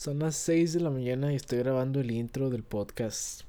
[0.00, 3.42] Son las 6 de la mañana y estoy grabando el intro del podcast.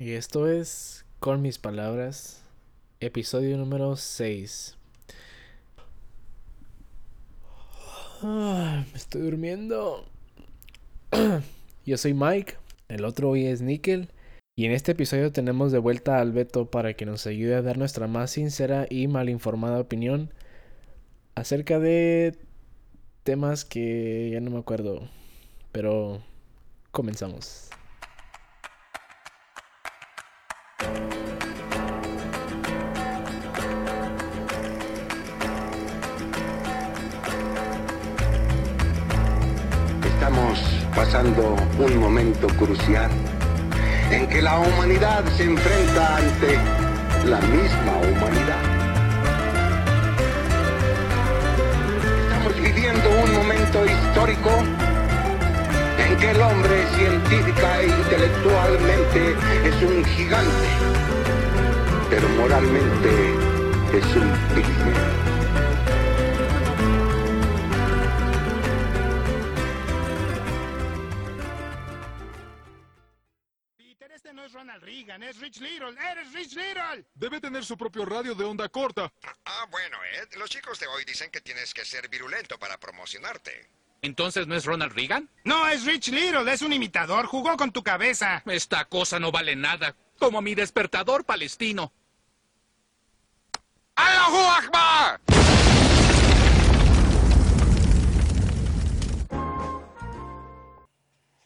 [0.00, 2.42] Y esto es, con mis palabras,
[3.00, 4.78] episodio número 6.
[8.22, 10.06] Ah, me estoy durmiendo.
[11.84, 12.54] Yo soy Mike,
[12.88, 14.08] el otro hoy es Nickel.
[14.56, 17.76] Y en este episodio tenemos de vuelta al Beto para que nos ayude a dar
[17.76, 20.32] nuestra más sincera y mal informada opinión
[21.34, 22.38] acerca de
[23.22, 25.10] temas que ya no me acuerdo.
[25.72, 26.20] Pero
[26.90, 27.70] comenzamos.
[40.04, 40.60] Estamos
[40.94, 43.10] pasando un momento crucial
[44.10, 46.58] en que la humanidad se enfrenta ante
[47.26, 48.62] la misma humanidad.
[52.24, 54.50] Estamos viviendo un momento histórico
[56.12, 59.32] en que el hombre científica e intelectualmente
[59.64, 60.68] es un gigante,
[62.10, 63.30] pero moralmente
[63.96, 65.22] es un pigmeo.
[73.76, 75.96] Peter, este no es Ronald Reagan, es Rich Little.
[76.10, 77.06] ¡Eres Rich Little!
[77.14, 79.12] Debe tener su propio radio de onda corta.
[79.44, 83.81] Ah, bueno, Ed, los chicos de hoy dicen que tienes que ser virulento para promocionarte.
[84.02, 85.28] ¿Entonces no es Ronald Reagan?
[85.44, 87.26] No, es Rich Little, es un imitador.
[87.26, 88.42] Jugó con tu cabeza.
[88.46, 89.94] Esta cosa no vale nada.
[90.18, 91.92] Como mi despertador palestino.
[93.94, 95.20] ¡Allahu Akbar!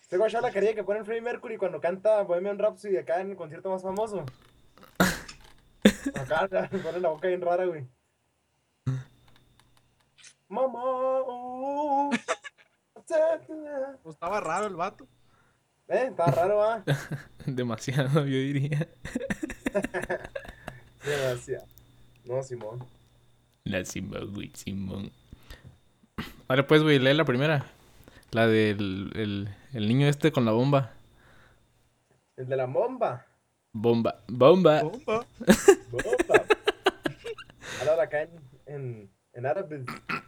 [0.01, 3.37] Este guacho la quería que pone Freddie Mercury cuando canta Bohemian Rhapsody acá en el
[3.37, 4.25] concierto más famoso.
[6.15, 7.87] Acá le pone la boca bien rara, güey.
[10.49, 10.81] Mamá.
[11.27, 12.26] uh, etcétera.
[14.03, 15.07] Pues estaba raro el vato.
[15.89, 16.83] eh, está raro, va.
[17.47, 18.89] Demasiado, yo diría.
[21.05, 21.67] Demasiado.
[22.25, 22.85] No, Simón.
[23.65, 25.13] La Simón, güey, Simón.
[26.49, 27.67] Ahora pues, güey, lee la primera.
[28.33, 30.93] La del el, el niño este con la bomba.
[32.37, 33.25] El de la bomba.
[33.73, 34.83] Bomba, bomba.
[34.83, 35.27] Bomba.
[35.91, 36.45] Bomba.
[37.89, 38.31] Ahora acá en,
[38.67, 39.85] en, en árabe.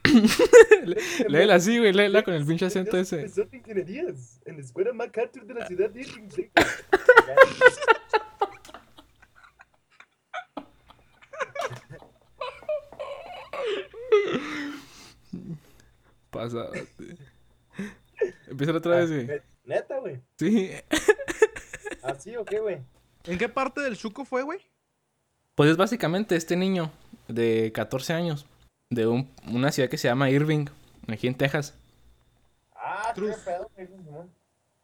[1.29, 3.19] Léela así, güey, léela con el pinche acento ese.
[3.19, 6.49] Profesor de ingenierías en la escuela MacArthur de la ciudad de Irving.
[16.31, 16.87] Pásate.
[18.47, 19.41] Empieza otra vez, güey.
[19.65, 20.21] Neta, güey.
[20.39, 20.71] Sí.
[22.03, 22.79] ¿Así o qué, güey?
[23.25, 24.61] ¿En qué parte del chuco fue, güey?
[25.55, 26.91] Pues es básicamente este niño
[27.27, 28.47] de 14 años.
[28.91, 30.67] De un- una ciudad que se llama Irving,
[31.09, 31.75] aquí en Texas.
[32.75, 33.37] Ah, qué Cruz.
[33.45, 33.71] pedo,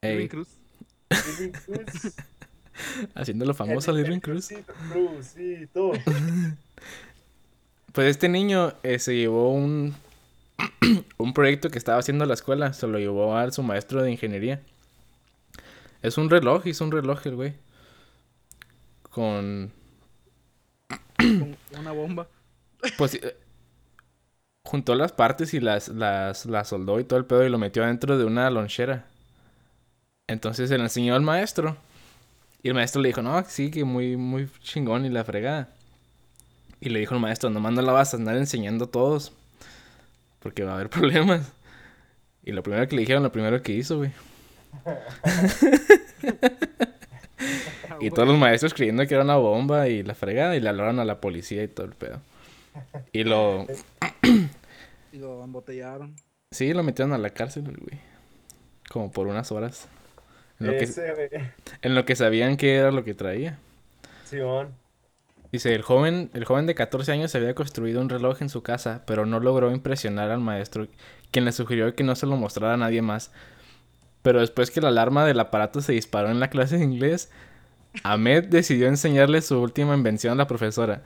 [0.02, 0.48] Irving Cruz.
[1.12, 2.14] Irving Cruz.
[3.14, 4.48] haciéndolo famoso al Irving Cruz.
[4.92, 5.92] Cruzito.
[7.92, 9.94] Pues este niño eh, se llevó un,
[11.16, 14.60] un proyecto que estaba haciendo la escuela, se lo llevó a su maestro de ingeniería.
[16.02, 17.54] Es un reloj, hizo un reloj el güey.
[19.10, 19.70] Con,
[21.18, 22.26] Con una bomba.
[22.98, 23.36] pues, eh,
[24.64, 27.84] juntó las partes y las, las, las soldó y todo el pedo y lo metió
[27.84, 29.06] dentro de una lonchera.
[30.26, 31.76] Entonces se lo enseñó al maestro.
[32.62, 35.68] Y el maestro le dijo, no, sí, que muy, muy chingón y la fregada.
[36.80, 39.32] Y le dijo el maestro, nomás no la vas a andar enseñando a todos.
[40.40, 41.52] Porque va a haber problemas.
[42.42, 44.12] Y lo primero que le dijeron, lo primero que hizo, güey.
[48.00, 50.56] Y todos los maestros creyendo que era una bomba y la fregada.
[50.56, 52.20] Y le hablaron a la policía y todo el pedo.
[53.12, 53.66] Y lo...
[55.12, 56.16] Y lo embotellaron.
[56.50, 58.00] Sí, lo metieron a la cárcel, güey.
[58.90, 59.88] Como por unas horas.
[60.60, 61.44] En lo, que, güey.
[61.82, 63.58] en lo que sabían que era lo que traía.
[64.24, 64.74] Simón.
[65.52, 69.04] Dice, el joven, el joven de 14 años había construido un reloj en su casa,
[69.06, 70.88] pero no logró impresionar al maestro,
[71.30, 73.30] quien le sugirió que no se lo mostrara a nadie más.
[74.22, 77.30] Pero después que la alarma del aparato se disparó en la clase de inglés,
[78.02, 81.04] Ahmed decidió enseñarle su última invención a la profesora.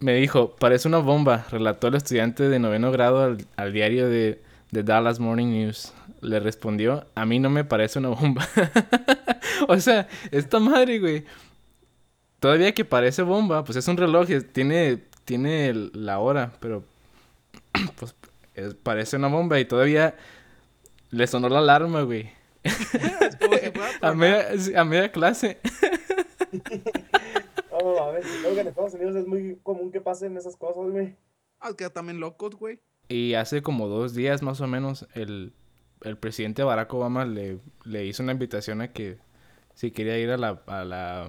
[0.00, 4.42] Me dijo, parece una bomba, relató el estudiante de noveno grado al, al diario de,
[4.70, 5.92] de Dallas Morning News.
[6.20, 8.46] Le respondió, a mí no me parece una bomba.
[9.68, 11.24] o sea, esta madre, güey.
[12.40, 16.84] Todavía que parece bomba, pues es un reloj, tiene, tiene la hora, pero
[17.98, 18.14] pues
[18.54, 20.16] es- parece una bomba y todavía
[21.10, 22.30] le sonó la alarma, güey.
[24.02, 25.58] A media, a media clase.
[27.84, 30.90] No, a ver, creo que en Estados Unidos es muy común que pasen esas cosas,
[30.90, 31.14] güey.
[31.60, 32.80] Ah, que también locos, güey.
[33.08, 35.52] Y hace como dos días más o menos el,
[36.00, 39.18] el presidente Barack Obama le, le hizo una invitación a que
[39.74, 41.28] si quería ir a la, a la,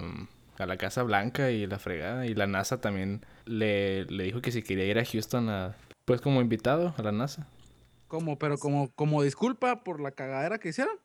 [0.58, 2.26] a la Casa Blanca y la fregada.
[2.26, 5.76] Y la NASA también le, le dijo que si quería ir a Houston a,
[6.06, 7.50] pues como invitado a la NASA.
[8.08, 10.96] Como, pero como, como disculpa por la cagadera que hicieron.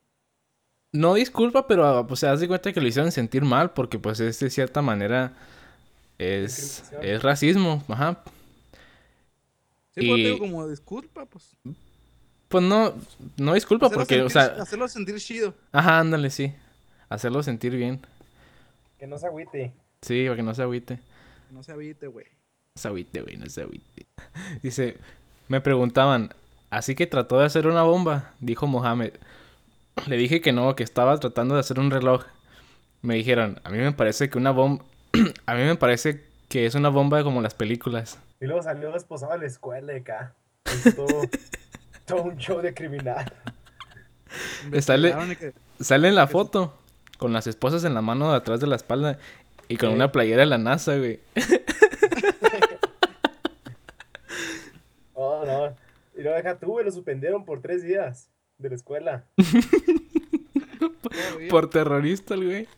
[0.92, 3.98] No disculpa, pero ah, pues se das de cuenta que lo hicieron sentir mal porque
[3.98, 5.32] pues es de cierta manera
[6.18, 8.22] es, es racismo, ajá.
[9.94, 11.56] Sí, pues, Y- digo, como disculpa, pues.
[12.48, 12.94] Pues no,
[13.36, 15.54] no disculpa Hacerlo porque, o sea, Hacerlo sentir chido.
[15.72, 16.52] ajá, ándale, sí.
[17.08, 18.00] Hacerlo sentir bien.
[18.98, 19.72] Que no se agüite.
[20.02, 20.96] Sí, para que no se agüite.
[21.48, 22.26] Que No se agüite, güey.
[22.74, 24.06] No se agüite, güey, no se agüite.
[24.62, 24.96] Dice,
[25.48, 26.34] me preguntaban,
[26.70, 28.34] ¿así que trató de hacer una bomba?
[28.40, 29.12] Dijo Mohamed.
[30.06, 32.24] Le dije que no, que estaba tratando de hacer un reloj.
[33.02, 34.84] Me dijeron, a mí me parece que una bomba...
[35.46, 38.18] a mí me parece que es una bomba como las películas.
[38.40, 40.34] Y luego salió esposado de la escuela de acá.
[40.64, 41.22] Es todo,
[42.06, 43.32] todo un show de criminal.
[44.80, 46.74] Sale, que- sale en la foto
[47.18, 49.18] con las esposas en la mano de atrás de la espalda
[49.68, 49.94] y con Sí.
[49.96, 51.20] una playera de la NASA, güey.
[55.22, 55.66] Oh, no.
[56.18, 59.24] Y luego deja tú, güey, lo suspendieron por tres días de la escuela.
[61.50, 62.68] Por terrorista, el güey.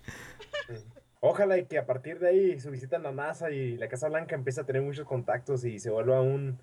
[1.21, 4.09] Ojalá y que a partir de ahí su visita a la NASA y la Casa
[4.09, 6.59] Blanca empiece a tener muchos contactos y se vuelva un,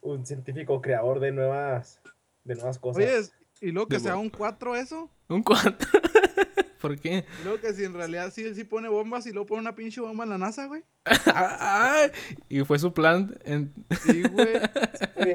[0.00, 2.00] un científico creador de nuevas,
[2.44, 3.02] de nuevas cosas.
[3.02, 3.20] Oye,
[3.60, 5.10] y luego que De sea un 4 eso.
[5.28, 5.74] Un cuatro.
[6.80, 7.24] ¿Por qué?
[7.40, 10.00] Y luego que si en realidad sí, sí pone bombas y luego pone una pinche
[10.00, 10.84] bomba en la NASA, güey.
[11.34, 12.12] Ay,
[12.48, 13.36] y fue su plan.
[13.44, 13.72] en-
[14.04, 14.60] Sí, güey.
[15.20, 15.34] Sí,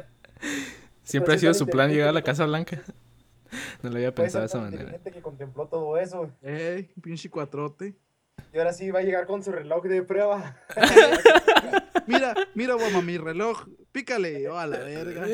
[1.14, 2.82] Siempre ha sido su plan llegar a la Casa Blanca.
[3.84, 4.82] No lo había pensado de esa manera.
[4.82, 6.32] inteligente que contempló todo eso.
[6.42, 7.94] Ey, pinche cuatrote.
[8.52, 10.58] Y ahora sí va a llegar con su reloj de prueba.
[12.08, 13.68] Mira, mira, Obama, mi reloj.
[13.92, 14.50] Pícale.
[14.50, 15.28] Oh, a la verga.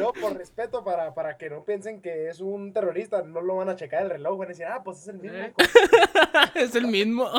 [0.00, 3.68] No, por respeto, para, para que no piensen que es un terrorista, no lo van
[3.68, 5.38] a checar el reloj, van a decir, ah, pues es el mismo.
[5.38, 5.54] Eh.
[6.56, 7.30] es el mismo.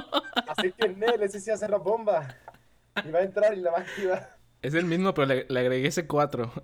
[0.48, 2.26] Así que Nel, ese sí hace la bomba.
[3.04, 4.35] Y va a entrar y la va a activar.
[4.66, 6.52] Es el mismo, pero le, le agregué ese 4.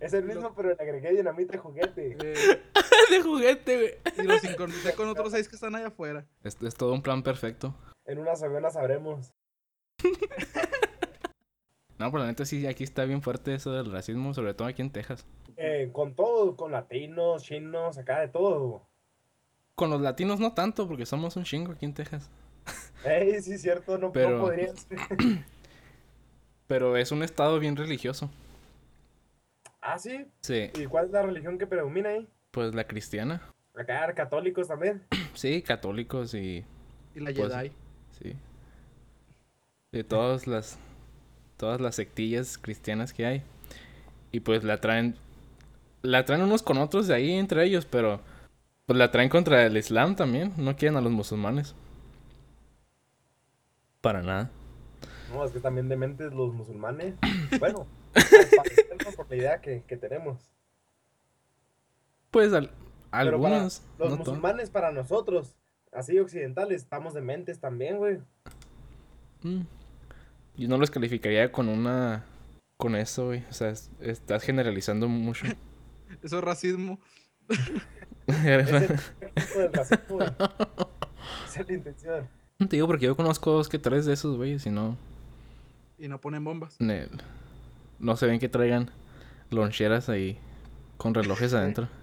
[0.00, 2.16] Es el mismo, pero le agregué dinamita de juguete.
[2.22, 2.62] Eh,
[3.10, 3.94] de juguete, güey.
[4.16, 6.24] y lo sincronicé con otros seis que están allá afuera.
[6.42, 7.74] Es, es todo un plan perfecto.
[8.06, 9.34] En unas semanas sabremos.
[11.98, 14.82] No, pero la neta sí, aquí está bien fuerte eso del racismo, sobre todo aquí
[14.82, 15.26] en Texas.
[15.56, 18.86] Eh, con todo, con latinos, chinos, acá de todo.
[19.74, 22.30] Con los latinos no tanto, porque somos un chingo aquí en Texas.
[23.04, 24.72] Ey, sí, cierto, no, Pero- no ser.
[26.66, 28.30] Pero es un estado bien religioso.
[29.80, 30.26] Ah, sí.
[30.42, 32.28] Sí, ¿Y cuál es la religión que predomina ahí?
[32.50, 33.40] pues la cristiana.
[33.74, 35.02] Acá, católicos también.
[35.34, 36.64] Sí, católicos y
[37.14, 37.72] Y la Pues, Jedi.
[38.20, 38.32] Sí.
[39.92, 40.78] De todas las
[41.56, 43.42] todas las sectillas cristianas que hay.
[44.32, 45.14] Y pues la traen
[46.02, 48.20] la traen unos con otros de ahí entre ellos, pero
[48.86, 51.74] pues la traen contra el Islam también, no quieren a los musulmanes.
[54.00, 54.50] Para nada.
[55.32, 57.14] No, es que también dementes los musulmanes.
[57.60, 57.86] Bueno,
[59.16, 60.38] por la idea que, que tenemos.
[62.30, 62.70] Pues al-
[63.10, 65.56] para algunos, los no musulmanes, para nosotros,
[65.92, 68.18] así occidentales, estamos dementes también, güey.
[69.42, 69.62] Mm.
[70.56, 72.24] Yo no los calificaría con una
[72.76, 73.44] con eso, güey.
[73.48, 75.46] O sea, es- estás generalizando mucho.
[76.22, 77.00] Eso es racismo.
[78.26, 78.88] Ese es el
[79.34, 80.28] tipo del racismo, güey.
[81.48, 82.28] Esa es la intención.
[82.58, 84.96] Te digo porque yo conozco dos que tres de esos, güeyes, y no
[85.96, 86.76] Y no ponen bombas.
[88.00, 88.90] No se ven que traigan
[89.50, 90.38] loncheras ahí
[90.96, 91.88] con relojes adentro.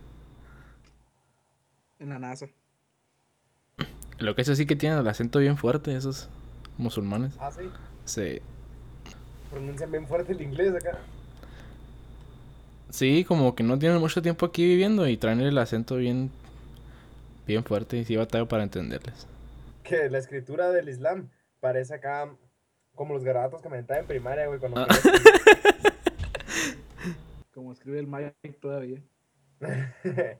[1.98, 2.48] En la NASA.
[4.20, 6.28] Lo que es sí que tienen el acento bien fuerte, esos
[6.78, 7.34] musulmanes.
[7.40, 7.70] Ah, sí.
[8.04, 8.42] Sí,
[9.50, 11.00] Pronuncian bien fuerte el inglés acá.
[12.90, 16.32] sí, como que no tienen mucho tiempo aquí viviendo y traen el acento bien,
[17.48, 19.26] bien fuerte y sí batallo para entenderles.
[19.86, 22.36] Que la escritura del Islam parece acá
[22.96, 24.88] como los garabatos que me aventaba en primaria, güey, cuando Ah.
[27.54, 29.02] Como escribe el Mike todavía.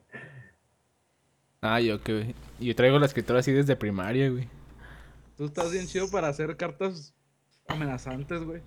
[1.62, 4.46] Ah, yo que yo traigo la escritura así desde primaria, güey.
[5.36, 7.12] Tú estás bien chido para hacer cartas
[7.66, 8.60] amenazantes, güey.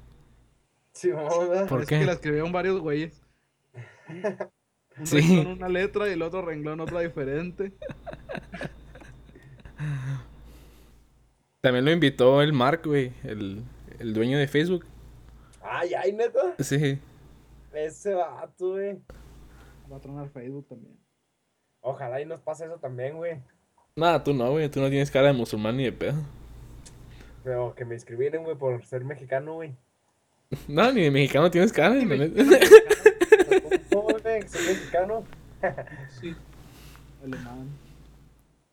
[0.92, 1.70] Sí, vamos.
[1.70, 2.00] ¿Por es qué?
[2.00, 3.22] que la escribieron varios güeyes.
[4.98, 5.20] Un Sí.
[5.22, 7.72] renglón una letra y el otro renglón otra diferente.
[11.62, 13.64] También lo invitó el Mark, güey, el,
[14.00, 14.86] el dueño de Facebook.
[15.62, 16.56] Ay, ay, neta.
[16.60, 17.00] Sí.
[17.74, 18.98] Ese vato, güey.
[19.92, 20.98] Va a tronar Facebook también.
[21.82, 23.40] Ojalá y nos pase eso también, güey.
[23.96, 26.24] Nada, tú no, güey, tú no tienes cara de musulmán ni de pedo.
[27.44, 29.76] Pero que me inscribieron, güey, por ser mexicano, güey.
[30.68, 32.44] No, ni de mexicano tienes cara, la neta.
[34.24, 35.24] que soy mexicano.
[36.20, 36.36] Sí.
[37.24, 37.70] Alemán.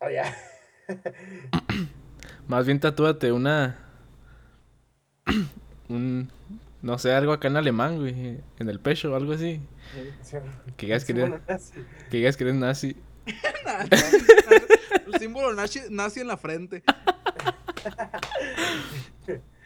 [0.01, 0.37] Ah, ya.
[2.49, 3.79] Más bien tatúate una.
[5.89, 6.31] un.
[6.83, 8.39] No sé, algo acá en alemán, güey.
[8.59, 9.61] En el pecho o algo así.
[10.23, 10.37] Sí,
[10.77, 11.73] Que digas que eres, nazi.
[12.11, 12.97] que digas que eres nazi.
[15.07, 16.83] El símbolo nazi, nazi en la frente.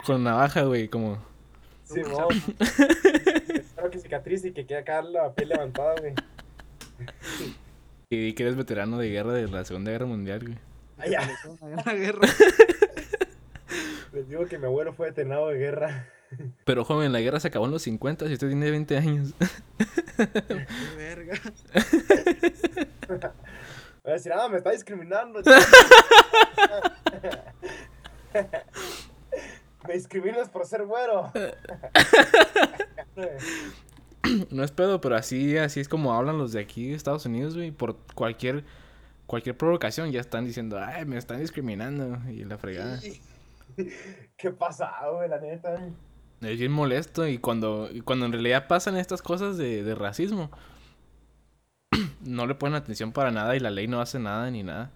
[0.05, 1.23] Con navaja, güey, como.
[1.83, 2.27] Sí, no.
[3.53, 6.13] Espero que cicatriz y que quede acá la piel levantada, güey.
[8.09, 10.57] Y que eres veterano de guerra de la Segunda Guerra Mundial, güey.
[10.97, 11.21] Ah, ya.
[11.85, 12.27] La guerra.
[14.31, 16.07] Digo que mi abuelo fue detenado de guerra.
[16.63, 19.33] Pero joven, la guerra se acabó en los 50 y usted tiene 20 años.
[20.47, 21.33] Qué verga.
[24.03, 25.41] Voy a decir, ah, me está discriminando.
[29.85, 31.29] me discriminas por ser güero.
[34.49, 37.55] No es pedo, pero así, así es como hablan los de aquí de Estados Unidos,
[37.55, 37.71] güey.
[37.71, 38.63] Por cualquier,
[39.27, 42.17] cualquier provocación ya están diciendo, ay, me están discriminando.
[42.31, 42.97] Y la fregada.
[44.37, 45.29] ¿Qué pasa, güey?
[45.29, 45.77] La neta.
[46.41, 50.49] Es bien molesto y cuando, cuando en realidad pasan estas cosas de, de racismo,
[52.21, 54.91] no le ponen atención para nada y la ley no hace nada ni nada.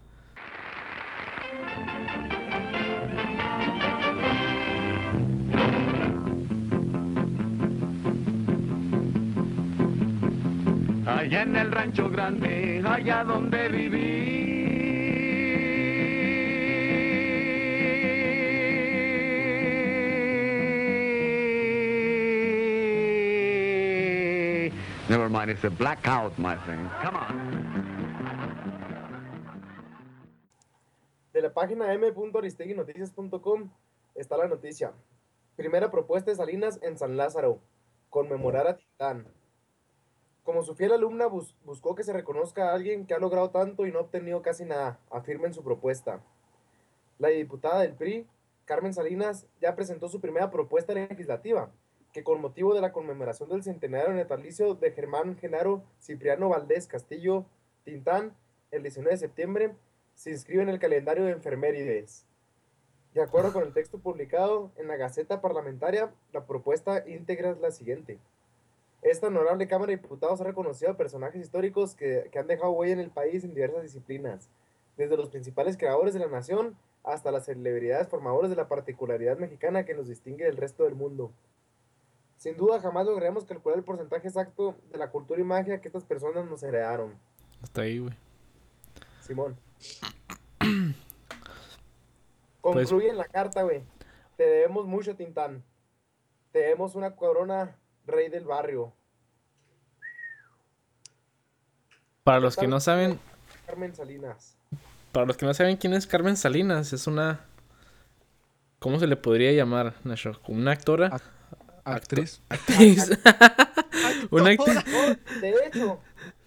[11.05, 14.54] Allá en el rancho grande, allá donde viví.
[25.09, 26.89] Never mind, it's a blackout, my friend.
[27.03, 27.65] Come on.
[31.33, 33.69] De la página m.aristeguinoticias.com
[34.15, 34.93] está la noticia.
[35.55, 37.59] Primera propuesta de Salinas en San Lázaro.
[38.09, 39.27] Conmemorar a Titán.
[40.43, 43.85] Como su fiel alumna bus- buscó que se reconozca a alguien que ha logrado tanto
[43.85, 46.21] y no ha obtenido casi nada, afirma en su propuesta.
[47.19, 48.27] La diputada del PRI,
[48.65, 51.69] Carmen Salinas, ya presentó su primera propuesta legislativa,
[52.15, 57.43] que con motivo de la conmemoración del centenario natalicio de Germán Genaro Cipriano Valdés Castillo
[57.83, 58.33] Tintán,
[58.71, 59.75] el 19 de septiembre,
[60.13, 62.25] se inscribe en el calendario de enfermerides.
[63.13, 67.71] De acuerdo con el texto publicado en la Gaceta Parlamentaria, la propuesta íntegra es la
[67.71, 68.17] siguiente.
[69.01, 72.93] Esta honorable Cámara de Diputados ha reconocido a personajes históricos que, que han dejado huella
[72.93, 74.47] en el país en diversas disciplinas,
[74.95, 79.83] desde los principales creadores de la nación hasta las celebridades formadoras de la particularidad mexicana
[79.83, 81.33] que nos distingue del resto del mundo.
[82.37, 86.03] Sin duda jamás lograremos calcular el porcentaje exacto de la cultura y magia que estas
[86.03, 87.13] personas nos heredaron.
[87.61, 88.13] Hasta ahí, güey.
[89.21, 89.57] Simón.
[92.61, 93.83] Pues- Concluye en la carta, güey.
[94.37, 95.63] Te debemos mucho, Tintán.
[96.51, 97.75] Te debemos una corona
[98.07, 98.91] rey del barrio.
[102.23, 103.19] Para los que no saben,
[103.67, 104.57] Carmen Salinas.
[105.11, 107.45] para los que no saben quién es Carmen Salinas, es una...
[108.79, 110.31] ¿Cómo se le podría llamar, Nacho?
[110.47, 111.21] ¿Una actora?
[111.85, 112.41] Ac- Actriz.
[112.49, 113.09] Actriz.
[114.31, 114.77] una actriz.
[115.41, 115.99] De hecho,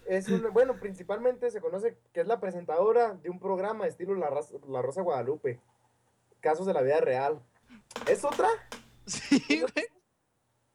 [0.07, 4.15] es una, bueno, principalmente se conoce que es la presentadora de un programa de estilo
[4.15, 4.29] La,
[4.69, 5.59] La Rosa Guadalupe.
[6.41, 7.39] Casos de la vida real.
[8.07, 8.47] ¿Es otra?
[9.05, 9.85] Sí, güey.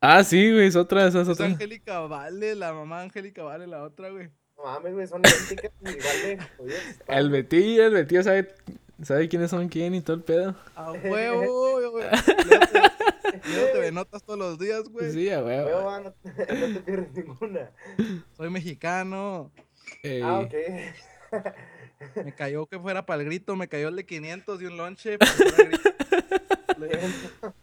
[0.01, 1.47] Ah, sí, güey, es otra, esa es Es otra.
[1.47, 4.29] Angélica Vale, la mamá Angélica Vale, la otra, güey.
[4.57, 6.77] No mames, güey, son idénticas igual de.
[7.09, 8.55] El Betillo, el Betillo sabe,
[9.03, 10.55] sabe quiénes son quién y todo el pedo.
[10.75, 12.07] A huevo, güey.
[13.45, 15.13] Léete- léete de notas todos los días, güey.
[15.13, 15.85] Sí, a Huevo, huevo.
[15.85, 17.71] va, no, te- no te pierdes ninguna.
[18.37, 19.51] Soy mexicano.
[20.23, 20.55] Ah, ok.
[22.25, 25.19] Me cayó que fuera para el grito, me cayó el de 500 y un lonche.
[26.79, 27.55] grito.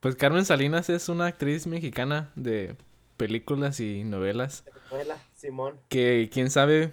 [0.00, 2.74] Pues Carmen Salinas es una actriz mexicana de
[3.18, 5.78] películas y novelas Hola, Simón.
[5.88, 6.92] que quién sabe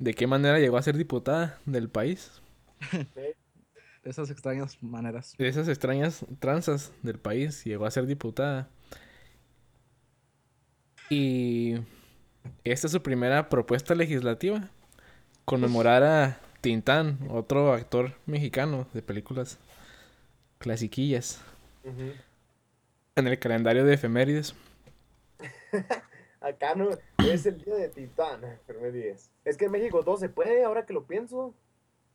[0.00, 2.42] de qué manera llegó a ser diputada del país.
[4.04, 5.34] De esas extrañas maneras.
[5.38, 8.68] De esas extrañas tranzas del país llegó a ser diputada.
[11.08, 11.76] Y
[12.64, 14.68] esta es su primera propuesta legislativa.
[15.46, 19.58] Conmemorar a Tintán, otro actor mexicano de películas
[20.58, 21.42] clasiquillas,
[23.16, 24.54] en el calendario de efemérides.
[26.40, 28.10] Acá no es el día de
[28.80, 29.30] me dices.
[29.46, 31.54] Es que en México todo se puede, ahora que lo pienso.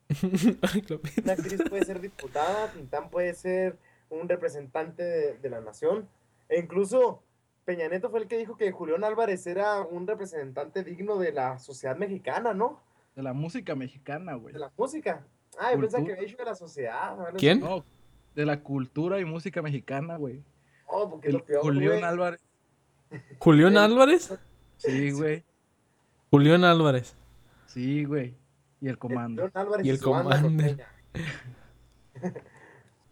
[1.24, 3.78] Una actriz puede ser diputada, Tintán puede ser
[4.10, 6.08] un representante de, de la nación.
[6.48, 7.22] E incluso
[7.66, 11.60] Peña Nieto fue el que dijo que Julián Álvarez era un representante digno de la
[11.60, 12.82] sociedad mexicana, ¿no?
[13.16, 14.54] De la música mexicana, güey.
[14.54, 15.24] De la música.
[15.60, 17.16] Ah, yo pensaba que había dicho de la sociedad.
[17.38, 17.60] ¿Quién?
[17.60, 17.86] No,
[18.34, 20.44] de la cultura y música mexicana, güey.
[20.88, 22.04] Oh, porque El lo peor, Julián güey.
[22.04, 22.42] Álvarez.
[23.40, 24.34] ¿Julián Álvarez?
[24.78, 25.44] Sí, güey.
[26.32, 27.16] Julián Álvarez.
[27.68, 28.36] Sí, güey.
[28.82, 29.52] Y el El comando.
[29.84, 30.52] Y el Commander.
[30.52, 30.88] norteña.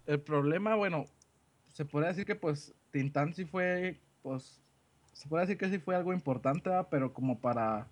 [0.06, 1.06] El problema, bueno,
[1.68, 4.62] se podría decir que pues Tintán sí fue, pues,
[5.12, 6.88] se puede decir que sí fue algo importante, ¿verdad?
[6.90, 7.88] pero como para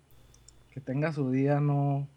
[0.70, 2.08] que tenga su día, no,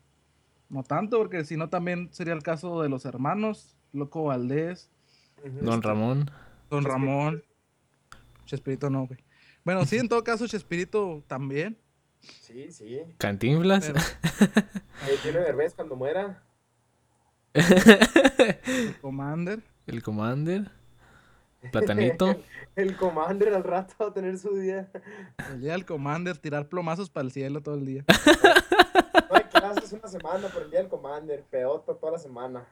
[0.69, 4.89] no tanto, porque si no también sería el caso de los hermanos, Loco Valdés.
[5.61, 6.31] Don Ramón.
[6.69, 7.43] Don Ramón,
[8.45, 9.19] Chespirito no, güey.
[9.65, 11.77] Bueno, sí, en todo caso, Chespirito también,
[12.19, 13.01] Sí, sí.
[13.17, 13.87] Cantinflas.
[13.87, 13.99] pero
[15.07, 16.43] Eh, Tiene Derbez cuando muera.
[17.53, 20.71] el Commander, El Commander.
[21.71, 22.41] Platanito.
[22.75, 24.89] El Commander al rato va a tener su día.
[25.51, 28.05] el día del Commander, tirar plomazos para el cielo todo el día.
[29.29, 31.43] No hay clases una semana por el día del Commander.
[31.49, 32.65] Peota toda la semana.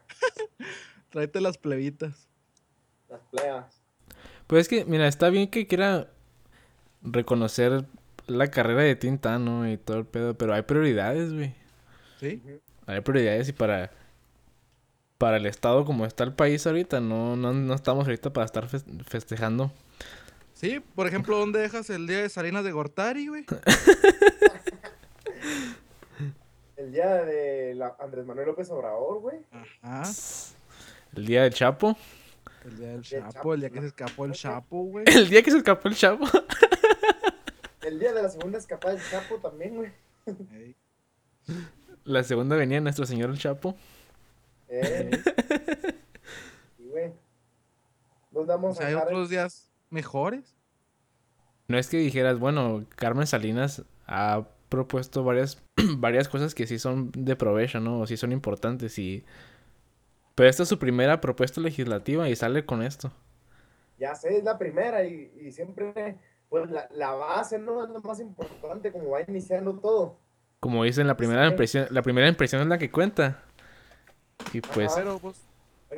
[1.09, 2.29] Tráete las plebitas.
[3.09, 3.81] Las pleas.
[4.47, 6.09] Pues es que, mira, está bien que quiera
[7.01, 7.85] reconocer
[8.27, 9.69] la carrera de Tintán, ¿no?
[9.69, 11.53] Y todo el pedo, pero hay prioridades, güey.
[12.19, 12.41] ¿Sí?
[12.85, 13.91] Hay prioridades y para
[15.17, 18.67] para el estado como está el país ahorita, no, no, no estamos ahorita para estar
[18.67, 19.71] fes- festejando.
[20.53, 23.43] Sí, por ejemplo, ¿dónde dejas el día de Salinas de Gortari, güey?
[26.75, 29.37] El día de la Andrés Manuel López Obrador, güey.
[29.81, 30.03] Ajá.
[31.15, 31.97] El día del Chapo.
[32.65, 35.05] El día del Chapo, el día que se escapó el Chapo, güey.
[35.07, 36.25] El día que se escapó el Chapo.
[37.87, 39.91] El día de la segunda escapada del Chapo también, güey.
[40.51, 40.75] Ey.
[42.03, 43.77] La segunda venía nuestro señor el Chapo.
[44.67, 45.09] Eh.
[46.75, 47.13] Sí, güey.
[48.31, 50.53] Nos O damos sea, hay otros días mejores.
[51.69, 55.63] No es que dijeras, bueno, Carmen Salinas ha propuesto varias,
[55.97, 58.01] varias cosas que sí son de provecho, ¿no?
[58.01, 59.23] O sí son importantes y...
[60.35, 63.13] Pero esta es su primera propuesta legislativa y sale con esto.
[63.97, 66.17] Ya sé, es la primera y, y siempre,
[66.49, 67.83] pues la, la base, ¿no?
[67.83, 70.17] Es lo más importante, como va iniciando todo.
[70.59, 71.51] Como dicen, la primera Sí.
[71.51, 73.43] impresión, la primera impresión es la que cuenta.
[74.53, 74.93] Y pues.
[74.95, 75.41] Pero, pues,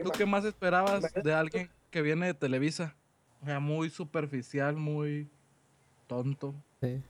[0.03, 2.95] ¿tú qué más esperabas de alguien que viene de Televisa?
[3.41, 5.29] O sea, muy superficial, muy
[6.07, 6.53] tonto.
[6.81, 7.01] sí.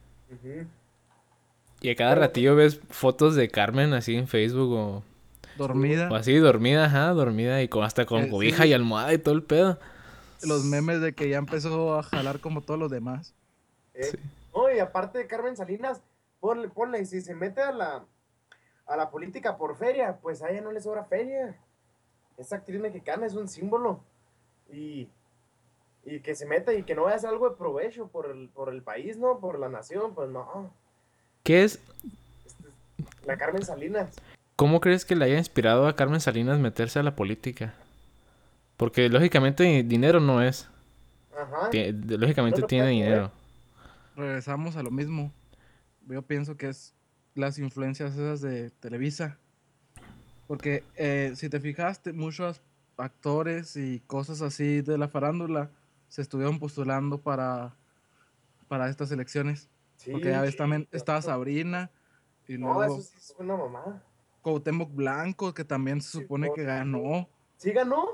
[1.81, 5.03] Y a cada Pero- ratillo ves fotos de Carmen así en Facebook o,
[5.57, 6.09] Dormida.
[6.11, 8.69] o así dormida, ajá, dormida y con, hasta con Eh, cobija sí.
[8.69, 9.79] y almohada y todo el pedo.
[10.43, 13.33] Los memes de que ya empezó a jalar como todos los demás.
[13.93, 14.17] Eh,
[14.53, 16.01] No, y aparte de Carmen Salinas,
[16.39, 18.03] ponle, ponle, si se mete a la,
[18.85, 21.55] a la política por feria, pues a ella no le sobra feria.
[22.37, 24.01] Esa actriz mexicana es un símbolo.
[24.71, 25.07] Y,
[26.05, 28.49] y que se meta y que no vaya a hacer algo de provecho por el,
[28.49, 29.39] por el país, ¿no?
[29.39, 30.71] Por la nación, pues no.
[31.43, 31.79] ¿Qué es?
[33.25, 34.15] La Carmen Salinas.
[34.55, 37.73] ¿Cómo crees que le haya inspirado a Carmen Salinas meterse a la política?
[38.79, 40.69] Porque lógicamente dinero no es.
[41.37, 41.69] Ajá.
[42.17, 43.31] Lógicamente No tiene puede dinero.
[44.15, 45.33] Regresamos a lo mismo.
[46.07, 46.95] Yo pienso que es
[47.35, 49.37] las influencias esas de Televisa.
[50.47, 52.61] Porque eh, si te fijaste, muchos
[52.95, 55.69] actores y cosas así de la farándula
[56.07, 57.75] se estuvieron postulando para,
[58.69, 59.67] para estas elecciones.
[59.97, 61.21] Sí, Porque ya ves, sí, también sí, estaba.
[61.21, 61.91] Sabrina
[62.47, 64.01] y No, luego eso sí es una mamá.
[64.41, 67.27] Cuauhtémoc Blanco, que también se Sí, supone que ganó.
[67.59, 68.07] ¿Sí ganó?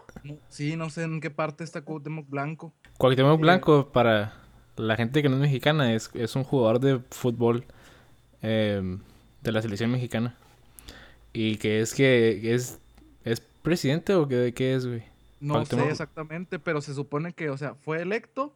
[0.49, 2.73] Sí, no sé en qué parte está Cuauhtémoc Blanco.
[2.97, 3.41] Cuauhtémoc Sí.
[3.41, 4.33] Blanco, para
[4.75, 7.63] la gente que no es mexicana, es, es un jugador de fútbol
[8.41, 9.01] em,
[9.43, 10.35] de la selección mexicana.
[11.31, 12.79] Y que es que es,
[13.23, 15.03] es presidente o qué, qué es, güey.
[15.39, 18.55] No sé exactamente, pero se supone que, o sea, fue electo,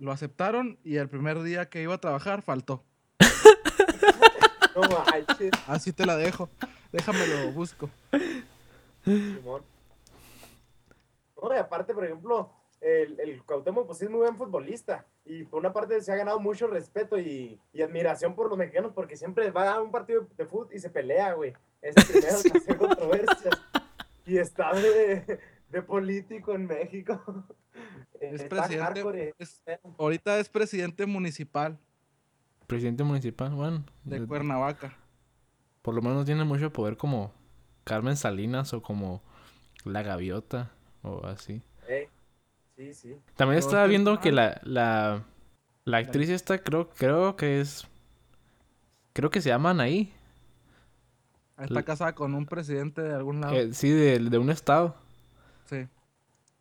[0.00, 2.82] lo aceptaron y el primer día que iba a trabajar faltó.
[4.74, 6.48] No manches, Así te la dejo.
[6.92, 7.90] Déjamelo, busco.
[9.04, 9.62] Simón.
[11.42, 12.50] No, y aparte, por ejemplo,
[12.80, 15.06] el, el Cuauhtémoc pues sí es muy buen futbolista.
[15.24, 18.92] Y por una parte se ha ganado mucho respeto y, y admiración por los mexicanos
[18.94, 21.52] porque siempre va a un partido de fútbol y se pelea, güey.
[21.80, 23.60] Es el primero en hacer controversias.
[24.26, 27.20] Y está de, de político en México.
[28.20, 29.34] Es Está presidente.
[29.38, 29.62] es-
[29.98, 31.78] ahorita es presidente municipal
[32.68, 33.84] Presidente municipal, bueno.
[34.04, 34.96] de eh, Cuernavaca.
[35.82, 37.32] por lo menos no tiene mucho poder como
[37.84, 39.22] Carmen Salinas o como
[39.84, 40.70] La Gaviota
[41.02, 41.62] o así.
[41.88, 42.08] eh.
[42.76, 43.08] Sí, sí.
[43.36, 45.22] También Pero estaba viendo que la, la,
[45.84, 47.86] la actriz esta creo, creo que es...
[49.12, 50.12] Creo que se llama Anaí.
[51.58, 53.54] Está La- casada con un presidente de algún lado.
[53.54, 54.96] Eh, sí, de, de un estado.
[55.66, 55.86] Sí.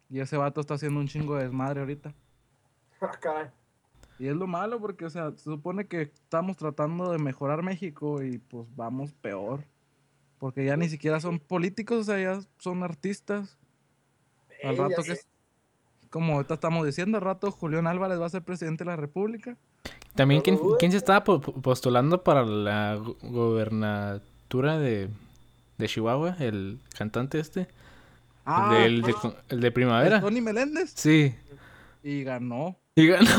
[0.10, 2.14] Y ese vato está haciendo un chingo de desmadre ahorita.
[3.04, 3.48] Ah, caray.
[4.20, 8.22] Y es lo malo porque, o sea, se supone que estamos tratando de mejorar México
[8.22, 9.64] y pues vamos peor.
[10.38, 13.58] Porque ya ni siquiera son políticos, o sea, ya son artistas.
[14.64, 15.18] Al rato que,
[16.10, 19.58] como ahorita estamos diciendo, al rato Julián Álvarez va a ser presidente de la República.
[20.16, 25.10] También, ¿quién, quién se estaba po- po- postulando para la go- gobernatura de,
[25.78, 26.36] de Chihuahua?
[26.40, 27.68] El cantante este.
[28.46, 30.20] Ah, el, de, el de- el de Primavera.
[30.20, 30.92] Tony Meléndez.
[30.96, 31.34] Sí.
[32.04, 32.76] Y ganó.
[32.96, 33.30] Y ganó.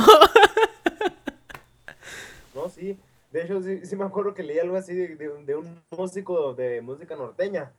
[2.55, 2.99] No, sí.
[3.33, 6.53] De hecho, sí, sí me acuerdo que leí algo así de, de- de un músico
[6.55, 7.71] de música norteña.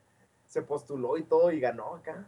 [0.47, 2.25] Se postuló y todo y ganó acá.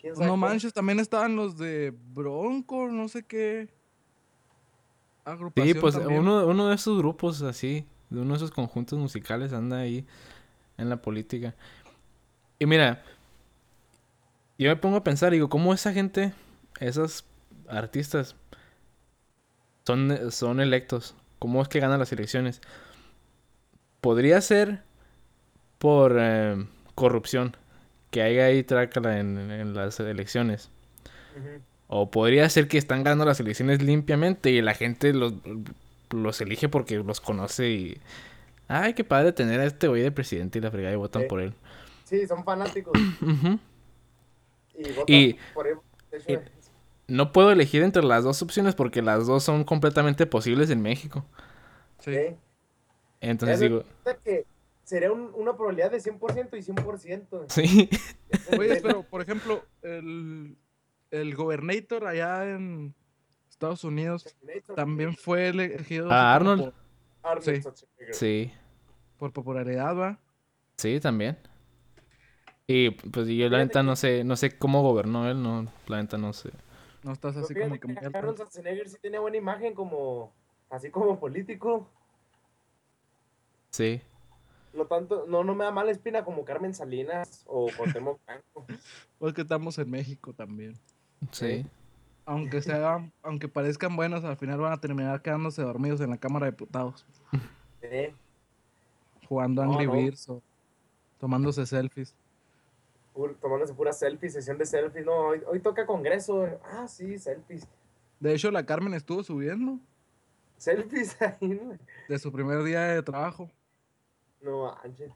[0.00, 3.68] ¿Quién sabe No manches, también estaban los de Bronco, no sé qué.
[3.68, 3.74] Sí,
[5.24, 6.20] Agrupación pues también.
[6.20, 10.06] uno, uno de esos grupos así, de uno de esos conjuntos musicales anda ahí
[10.78, 11.54] en la política.
[12.58, 13.02] Y mira,
[14.58, 16.32] yo me pongo a pensar, digo, ¿cómo esa gente,
[16.80, 17.24] esos
[17.68, 18.36] artistas,
[19.86, 21.14] son, son electos?
[21.38, 22.60] ¿Cómo es que ganan las elecciones?
[24.00, 24.82] Podría ser
[25.78, 27.56] por eh, corrupción,
[28.10, 30.70] que haya ahí trácala en, en las elecciones.
[31.88, 35.34] O podría ser que están ganando las elecciones limpiamente y la gente los,
[36.10, 38.00] los elige porque los conoce y...
[38.68, 41.28] Ay, qué padre tener a este güey de presidente y la fregada y votan Sí.
[41.28, 41.52] por él.
[42.04, 42.92] Sí, son fanáticos.
[43.20, 43.58] Ujú.
[44.78, 45.76] Y votan Y- por él.
[46.28, 46.38] Y-
[47.08, 51.24] No puedo elegir entre las dos opciones porque las dos son completamente posibles en México.
[51.98, 52.12] Sí.
[53.20, 53.84] Entonces digo,
[54.24, 54.44] que
[54.90, 57.44] sería un- una probabilidad de 100% y 100%.
[57.48, 57.88] sí,
[58.58, 60.56] Oye, pero por ejemplo, el,
[61.12, 62.92] el gobernator allá en
[63.48, 64.36] Estados Unidos
[64.74, 66.74] también fue elegido ¿A como Arnold?
[67.22, 67.84] Arnold Sí.
[68.12, 68.52] Sí,
[69.16, 70.18] Por, por popularidad, ¿va?
[70.76, 71.38] sí, también.
[72.66, 76.18] Y pues yo la neta no sé, no sé cómo gobernó él, no, la neta
[76.18, 76.50] no sé.
[77.04, 78.36] No estás así como que que Arnold.
[78.36, 80.32] Schwarzenegger sí tenía buena imagen como,
[80.68, 81.88] así como político.
[83.70, 84.00] Sí,
[84.72, 88.66] Lo tanto, no, no me da mala espina como Carmen Salinas o Cuauhtémoc Blanco.
[89.18, 90.74] Pues que estamos en México también.
[91.30, 91.66] sí.
[92.26, 96.46] Aunque sea, aunque parezcan buenos, al final van a terminar quedándose dormidos en la Cámara
[96.46, 97.04] de Diputados,
[97.82, 98.14] ¿eh?
[99.28, 99.92] jugando No, Angry no.
[99.94, 100.40] Birds o
[101.18, 102.14] tomándose selfies.
[103.14, 105.04] Pur- tomándose pura selfies, sesión de selfies.
[105.04, 106.46] No, hoy, hoy toca congreso.
[106.64, 107.66] Ah, sí, selfies.
[108.20, 109.78] De hecho, la Carmen estuvo subiendo
[110.56, 111.48] Selfies ahí.
[111.48, 111.76] ¿no?
[112.08, 113.50] de su primer día de trabajo.
[114.40, 115.12] No manches.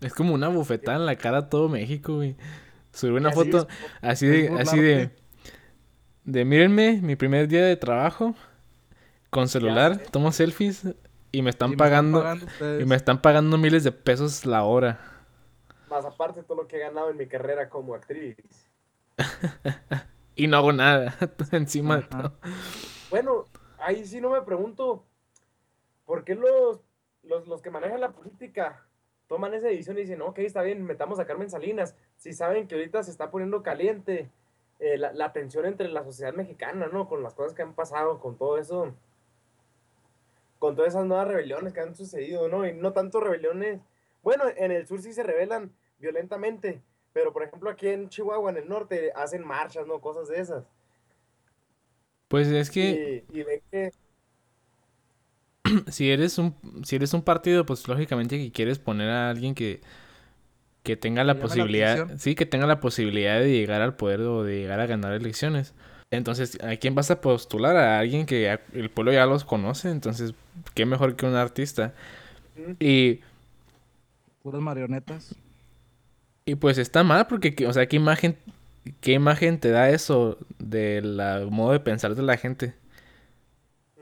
[0.00, 2.36] Es como una bufetada en la cara a todo México, güey.
[2.92, 3.66] Subir una Así foto es,
[4.00, 5.10] así de, así de,
[6.24, 8.34] de mírenme, mi primer día de trabajo,
[9.30, 10.84] con celular, tomo selfies
[11.32, 12.82] y me están Y me pagando, ustedes.
[12.82, 15.00] y me están pagando miles de pesos la hora.
[15.86, 18.36] Más aparte todo lo que he ganado en mi carrera como actriz.
[20.38, 21.16] Y no hago nada
[21.52, 22.38] encima de todo.
[23.10, 25.06] Bueno, ahí sí no me pregunto,
[26.04, 26.80] ¿por qué los,
[27.26, 28.86] los, los que manejan la política
[29.26, 32.76] toman esa decisión y dicen, ok, está bien, metamos a Carmen Salinas, si saben que
[32.76, 34.30] ahorita se está poniendo caliente
[34.78, 37.08] eh, la, la tensión entre la sociedad mexicana, ¿no?
[37.08, 38.94] Con las cosas que han pasado, con todo eso,
[40.58, 42.66] con todas esas nuevas rebeliones que han sucedido, ¿no?
[42.66, 43.80] Y no tanto rebeliones,
[44.22, 48.58] bueno, en el sur sí se rebelan violentamente, pero por ejemplo aquí en Chihuahua, en
[48.58, 50.00] el norte, hacen marchas, ¿no?
[50.00, 50.64] Cosas de esas.
[52.28, 53.90] Pues es que Y, y ven que
[55.88, 59.80] si eres un si eres un partido, pues lógicamente que quieres poner a alguien que
[60.82, 64.60] que tenga la posibilidad, sí, que tenga la posibilidad de llegar al poder o de
[64.60, 65.74] llegar a ganar elecciones.
[66.12, 67.76] Entonces, ¿a quién vas a postular?
[67.76, 70.32] A alguien que el pueblo ya los conoce, entonces,
[70.74, 71.92] qué mejor que un artista.
[72.78, 73.18] Y,
[74.44, 75.34] Puras marionetas.
[76.44, 78.36] y pues está mal porque, que- o sea, ¿qué imagen,
[79.00, 82.74] qué imagen te da eso del modo de pensar de la gente?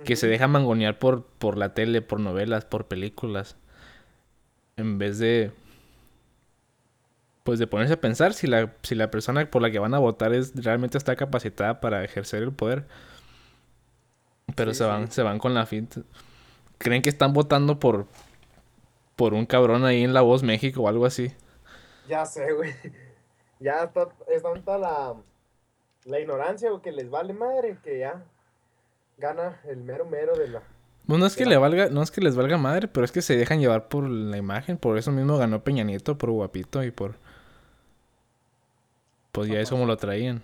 [0.04, 3.56] Que se deja mangonear por, por la tele, por novelas, por películas.
[4.76, 5.52] En vez de.
[7.42, 9.98] Pues de ponerse a pensar si la, si la persona por la que van a
[9.98, 12.86] votar es realmente está capacitada para ejercer el poder.
[14.56, 15.10] Pero Sí, se van, sí.
[15.10, 16.02] se van con la finta.
[16.78, 18.06] Creen que están votando por.
[19.16, 21.32] por un cabrón ahí en La Voz México o algo así.
[22.06, 22.72] Ya sé, güey.
[23.60, 25.14] Ya está, es tanta la,
[26.04, 28.22] la ignorancia güey, que les vale madre que ya
[29.18, 30.62] gana el mero mero de la...
[31.06, 33.20] Pues no es que le valga, no es que les valga madre, pero es que
[33.20, 36.90] se dejan llevar por la imagen, por eso mismo ganó Peña Nieto, por guapito y
[36.90, 37.16] por
[39.32, 40.42] pues ya es como lo traían.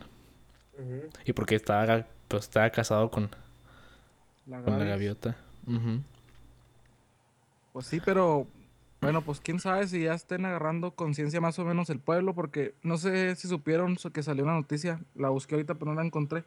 [1.25, 3.31] Y porque estaba pues estaba casado con,
[4.47, 5.37] La con la gaviota.
[5.67, 6.03] Ujú.
[7.73, 8.47] Pues sí, pero
[9.01, 12.75] bueno, pues quién sabe si ya estén agarrando conciencia más o menos el pueblo, porque
[12.83, 16.45] no sé si supieron que salió una noticia, la busqué ahorita pero no la encontré,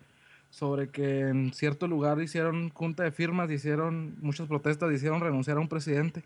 [0.53, 5.59] sobre que en cierto lugar hicieron junta de firmas, hicieron muchas protestas, hicieron renunciar a
[5.59, 6.23] un presidente.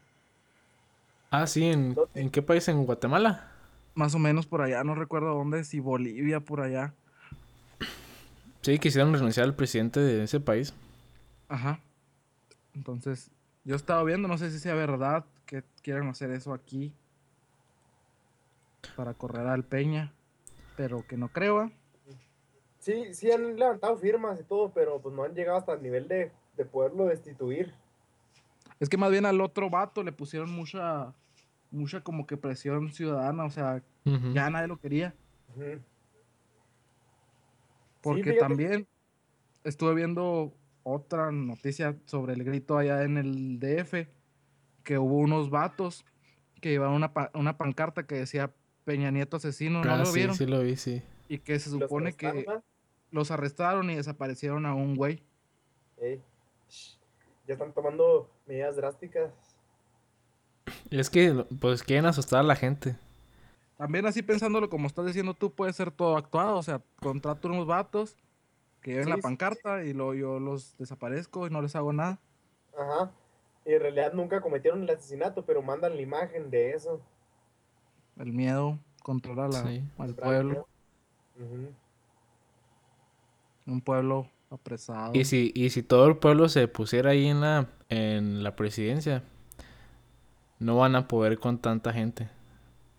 [1.31, 2.67] Ah, sí, ¿en, ¿en qué país?
[2.67, 3.49] ¿En Guatemala?
[3.95, 6.93] Más o menos por allá, no recuerdo dónde, si Bolivia por allá.
[8.63, 10.73] Sí, quisieron renunciar al presidente de ese país.
[11.47, 11.79] Ajá.
[12.75, 13.31] Entonces,
[13.63, 16.91] yo he estado viendo, no sé si sea verdad que quieran hacer eso aquí
[18.97, 20.11] para correr al Peña,
[20.75, 21.59] pero que no creo.
[21.61, 21.71] ¿ah?
[22.87, 26.07] Sí, sí han levantado firmas y todo, pero pues no han llegado hasta el nivel
[26.07, 27.73] de, de poderlo destituir.
[28.79, 31.13] Es que más bien al otro vato le pusieron mucha,
[31.69, 33.83] mucha como que presión ciudadana, o sea,
[34.33, 35.13] ya nadie lo quería.
[38.01, 38.87] Porque también
[39.65, 44.07] estuve viendo otra noticia sobre el grito allá en el DF,
[44.85, 46.05] que hubo unos vatos
[46.61, 48.53] que llevaban una, pa- una pancarta que decía
[48.85, 50.35] Peña Nieto asesino, ¿no Ah, lo sí, vieron?
[50.37, 51.03] sí lo vi, sí.
[51.27, 52.45] Y que se supone que.
[53.11, 55.23] Los arrestaron y desaparecieron a un güey.
[55.97, 56.21] Ey,
[57.47, 59.31] Ya están tomando medidas drásticas.
[60.89, 62.95] Es que, pues, quieren asustar a la gente.
[63.77, 67.67] También así pensándolo como estás diciendo tú, puede ser todo actuado, o sea, contrato unos
[67.67, 68.17] vatos
[68.81, 71.93] que lleven Sí, la sí, pancarta y luego yo los desaparezco y no les hago
[71.93, 72.19] nada.
[72.77, 73.11] Ajá.
[73.65, 76.99] Y en realidad nunca cometieron el asesinato, pero mandan la imagen de eso.
[78.17, 79.83] El miedo controla la- Sí.
[79.97, 80.67] al pueblo,
[81.39, 81.69] Ujú.
[83.67, 85.11] Un pueblo apresado.
[85.13, 89.23] Y si, y si todo el pueblo se pusiera ahí en la, en la presidencia,
[90.59, 92.29] no van a poder con tanta gente.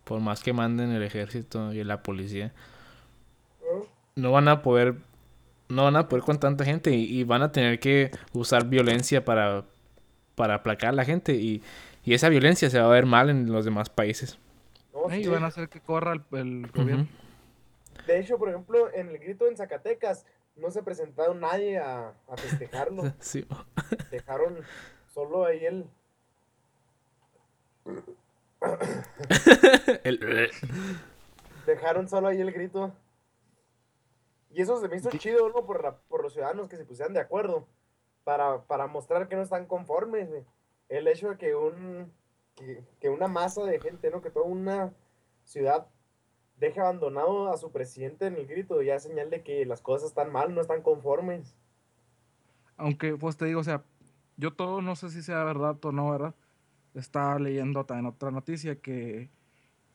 [0.05, 2.53] Por más que manden el ejército y la policía.
[4.15, 4.33] ¿no?
[4.33, 4.97] Van a poder,
[5.69, 9.25] no van a poder con tanta gente y, y van a tener que usar violencia
[9.25, 9.65] para,
[10.35, 11.35] para aplacar a la gente.
[11.35, 11.63] Y,
[12.05, 14.39] y esa violencia se va a ver mal en los demás países.
[14.95, 15.27] No, sí.
[15.27, 17.07] van a hacer que corra el, el gobierno.
[18.07, 20.25] De hecho, por ejemplo, en el grito en Zacatecas
[20.59, 23.03] no se presentaron nadie a, a festejarlo.
[23.21, 23.47] Sí.
[24.11, 24.59] Dejaron
[25.13, 25.89] solo ahí el...
[30.05, 30.51] El-
[31.67, 32.93] Dejaron solo ahí el grito.
[34.51, 35.65] Y eso se me hizo chido, ¿no?
[35.67, 37.67] Por, la- por los ciudadanos que se pusieran de acuerdo.
[38.25, 40.29] Para, para mostrar que no están conformes.
[40.89, 42.13] El hecho de que un
[42.55, 44.21] que, que una masa de gente, ¿no?
[44.21, 44.93] Que toda una
[45.45, 45.87] ciudad
[46.59, 50.09] deje abandonado a su presidente en el grito, ya es señal de que las cosas
[50.09, 51.55] están mal, no están conformes.
[52.77, 53.83] Aunque, pues te digo, o sea,
[54.37, 56.35] yo todo no sé si sea verdad o no, ¿verdad?
[56.95, 59.29] Estaba leyendo también otra noticia que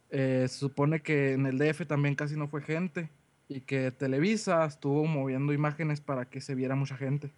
[0.09, 3.09] eh, se supone que en el DF también casi no fue gente
[3.47, 7.31] y que Televisa estuvo moviendo imágenes para que se viera mucha gente.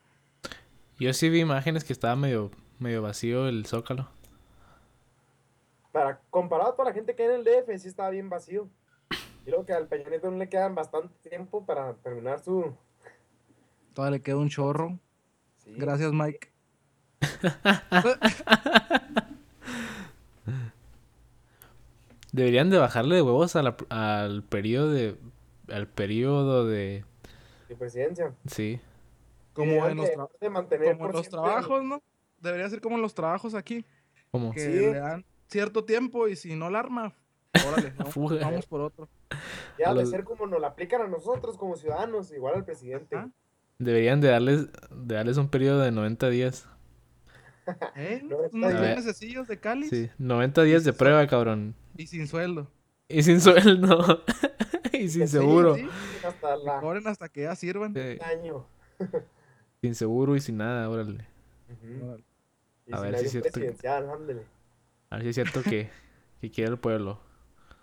[0.99, 4.07] Yo sí vi imágenes que estaba medio, medio vacío el zócalo.
[5.91, 8.69] Para, comparado a toda la gente que hay en el DF, sí estaba bien vacío.
[9.45, 12.75] Luego que al Peña Nieto no le quedan bastante tiempo para terminar su...
[13.93, 14.99] Todavía le queda un chorro.
[15.57, 15.73] Sí.
[15.77, 16.51] Gracias, Mike.
[22.31, 25.17] Deberían de bajarle de huevos a la- al periodo de...
[25.69, 27.03] Al periodo de...
[27.69, 28.33] de presidencia.
[28.45, 28.79] Sí.
[29.53, 32.03] Como en los, de- tra- de mantener como en los trabajos, ¿no?
[32.39, 33.85] Debería ser como en los trabajos aquí,
[34.31, 34.51] ¿Cómo?
[34.53, 34.69] que Sí.
[34.71, 37.13] le dan cierto tiempo y si no la arma,
[37.67, 38.39] órale, vamos, Fuga.
[38.41, 39.07] vamos por otro.
[39.79, 43.17] Ya de ser como nos la aplican a nosotros como ciudadanos, igual al presidente.
[43.77, 46.67] Deberían de darles, de darles un periodo de 90 días.
[47.95, 48.21] ¿Eh?
[48.53, 51.75] Unos de cáliz Sí, 90 días de prueba, cabrón.
[51.97, 52.67] y sin sueldo.
[53.07, 54.23] Y sin sueldo.
[54.93, 55.75] y sin Sí, seguro.
[55.75, 55.87] Sí,
[56.25, 57.93] Hasta la cobren hasta que ya sirvan.
[57.93, 58.65] Sí, año.
[59.81, 61.27] sin seguro y sin nada, órale.
[61.69, 62.05] Ujú.
[62.05, 62.23] Órale.
[62.87, 63.59] Y A sin ver si es cierto.
[65.09, 65.89] A ver si es cierto que,
[66.41, 67.19] que quiere el pueblo.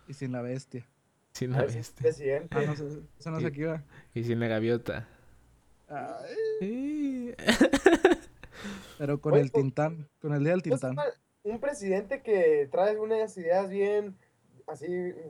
[0.09, 0.87] Y sin la bestia.
[1.33, 2.03] Sin la es bestia.
[2.03, 2.57] presidente.
[2.59, 3.43] Ah, no eso no Sí.
[3.43, 3.83] sé aquí va.
[4.15, 5.09] Y sin la gaviota.
[5.89, 7.35] Ay, Sí.
[8.99, 11.05] Pero con Oye, el pues- Tintán, con el día del Pues, Tintán.
[11.45, 14.17] un presidente que trae unas ideas bien,
[14.67, 14.87] así,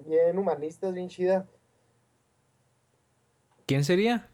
[0.06, 1.46] bien humanistas, bien chidas.
[3.66, 4.28] ¿Quién sería?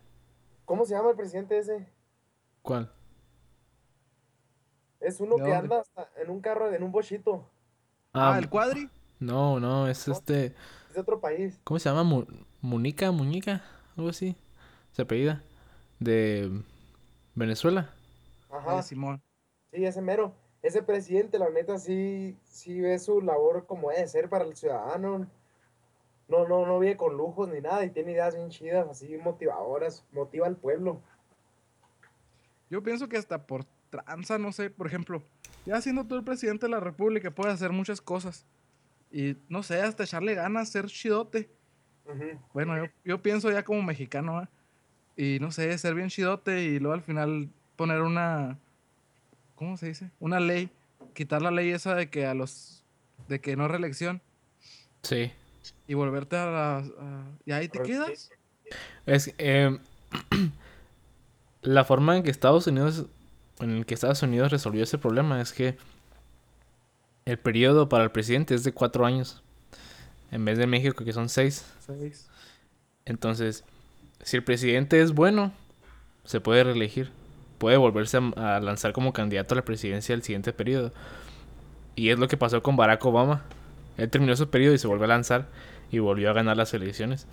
[0.65, 1.87] ¿Cómo se llama el presidente ese?
[2.63, 2.91] ¿Cuál?
[5.01, 5.57] Es uno ¿De que dónde?
[5.57, 7.49] anda hasta en un carro, en un bochito.
[8.13, 8.91] Ah, el cuadri.
[9.21, 10.47] No, no, es este.
[10.89, 11.59] Es de otro país.
[11.65, 12.05] ¿Cómo se llama?
[12.05, 12.27] Mu-
[12.61, 13.63] Munica, Muñica,
[13.97, 14.37] algo así.
[14.93, 15.43] Se apellida.
[15.99, 16.51] De
[17.35, 17.93] Venezuela.
[18.51, 18.83] Ajá.
[18.83, 19.21] Simón.
[19.73, 20.33] Sí, ese mero.
[20.63, 25.27] Ese presidente, la neta, sí, sí ve su labor como debe ser para el ciudadano.
[26.29, 30.05] No, no, no vive con lujos ni nada y tiene ideas bien chidas, así motivadoras,
[30.13, 31.01] motiva al pueblo.
[32.71, 35.23] Yo pienso que hasta por tranza, no sé, por ejemplo,
[35.65, 38.45] ya siendo tú el presidente de la república puedes hacer muchas cosas.
[39.11, 41.49] Y no sé, hasta echarle ganas, ser chidote.
[42.53, 44.49] Bueno, yo, yo pienso ya como mexicano.
[45.17, 48.59] Y no sé, ser bien chidote y luego al final poner una.
[49.57, 50.11] ¿Cómo se dice?
[50.21, 50.71] Una ley.
[51.15, 52.85] Quitar la ley esa de que a los.
[53.29, 54.23] de que no es reelección.
[55.03, 55.33] Sí.
[55.87, 56.77] Y volverte a la.
[56.79, 58.13] a- y ahí te Correcto.
[59.07, 59.77] Es eh,
[61.63, 63.07] la forma en que Estados Unidos
[63.61, 65.77] en el que Estados Unidos resolvió ese problema es que
[67.29, 69.43] el periodo para el presidente es de cuatro años.
[70.31, 71.71] En vez de México, que son seis.
[71.79, 72.29] Seis.
[73.05, 73.65] Entonces,
[74.23, 75.53] si el presidente es bueno,
[76.25, 77.11] se puede reelegir.
[77.59, 80.93] Puede volverse a, a lanzar como candidato a la presidencia del siguiente periodo.
[81.97, 83.45] Y es lo que pasó con Barack Obama.
[83.99, 85.49] Él terminó su periodo y se volvió a lanzar
[85.91, 87.27] y volvió a ganar las elecciones.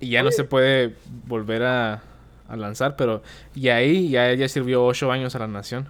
[0.00, 2.02] Y ya no se puede volver a,
[2.48, 3.22] a lanzar, pero
[3.54, 5.88] y ahí ya ella sirvió ocho años a la nación.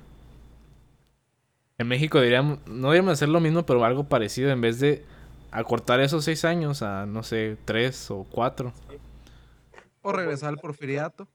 [1.78, 5.04] En México diríamos, no deberíamos hacer lo mismo, pero algo parecido, en vez de
[5.50, 8.72] acortar esos seis años a, no sé, tres o cuatro
[10.02, 11.26] O regresar al porfiriato.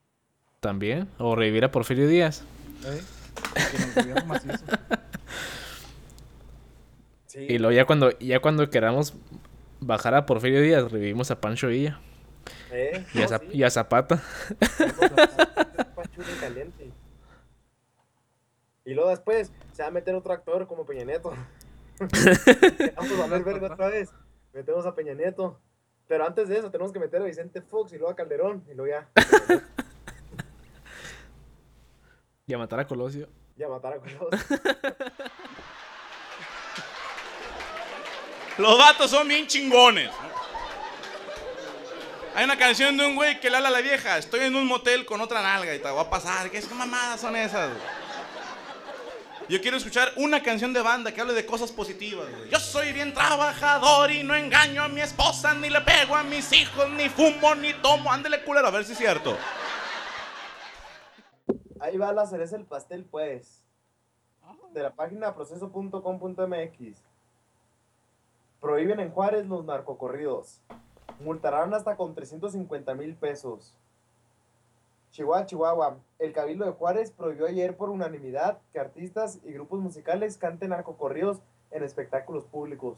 [0.59, 2.43] también, o revivir a Porfirio Díaz.
[2.85, 3.01] ¿eh?
[3.71, 4.63] Que nos gobierna macizo.
[7.27, 7.45] Sí.
[7.47, 9.13] Y luego ya cuando, ya cuando queramos
[9.79, 11.99] bajar a Porfirio Díaz, revivimos a Pancho Villa
[12.71, 13.45] Eh, y a, no, sí.
[13.53, 14.23] y a Zapata.
[18.89, 18.91] Y.
[18.91, 21.31] Y luego después se va a meter otro actor como Peña Nieto.
[22.95, 24.09] Vamos a valer verga otra vez.
[24.51, 25.59] Metemos a Peña Nieto.
[26.07, 28.65] Pero antes de eso tenemos que meter a Vicente Fox y luego a Calderón.
[28.67, 29.07] Y luego ya.
[32.47, 33.29] Y a matar a Colosio.
[33.55, 34.27] Ya matar a Colosio.
[38.57, 40.09] Los vatos son bien chingones.
[42.33, 44.17] Hay una canción de un güey que le habla a la vieja.
[44.17, 46.49] Estoy en un motel con otra nalga y te va a pasar.
[46.49, 47.69] ¿Qué mamadas son esas?
[47.69, 47.98] güey?
[49.49, 52.29] Yo quiero escuchar una canción de banda que hable de cosas positivas.
[52.29, 52.51] güey.
[52.51, 56.53] Yo soy bien trabajador y no engaño a mi esposa, ni le pego a mis
[56.53, 58.11] hijos, ni fumo, ni tomo.
[58.11, 59.35] Ándele culero, a ver si es cierto.
[61.79, 63.63] Ahí va la cereza del pastel, pues.
[64.71, 66.97] De la página proceso.com.mx.
[68.61, 70.61] Prohíben en Juárez los narcocorridos.
[71.21, 73.73] Multarán hasta con 350 mil pesos.
[75.11, 75.97] Chihuahua, Chihuahua.
[76.19, 81.41] El Cabildo de Juárez prohibió ayer por unanimidad que artistas y grupos musicales canten narcocorridos
[81.71, 82.97] en espectáculos públicos.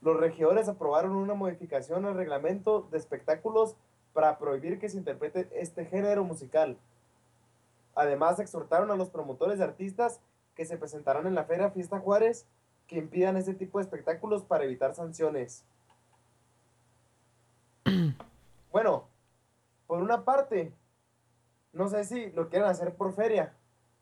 [0.00, 3.76] Los regidores aprobaron una modificación al reglamento de espectáculos
[4.12, 6.78] para prohibir que se interprete este género musical.
[7.94, 10.20] Además, exhortaron a los promotores de artistas
[10.54, 12.46] que se presentarán en la Feria Fiesta Juárez
[12.86, 15.64] que impidan este tipo de espectáculos para evitar sanciones.
[18.72, 19.08] bueno,
[19.86, 20.72] por una parte,
[21.76, 23.52] no sé si lo quieren hacer por feria,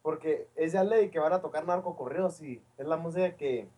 [0.02, 3.68] porque es ya ley que van a tocar narcocorridos y es la música que,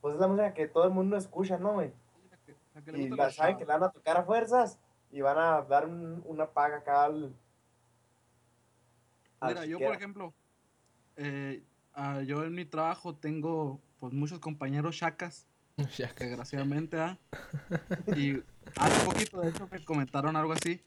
[0.00, 1.92] pues es la música que todo el mundo escucha, ¿no, güey?
[2.84, 4.78] Que Y la saben que la van a tocar a fuerzas
[5.12, 7.34] y van a dar un- una paga acá al.
[9.40, 10.34] al Mira, yo que por ejemplo,
[11.16, 11.62] eh,
[11.94, 15.46] ah, yo en mi trabajo tengo pues muchos compañeros chacas,
[15.76, 17.18] desgraciadamente, ¿ah?
[18.16, 18.42] Y
[18.76, 20.82] hace poquito de hecho me comentaron algo así,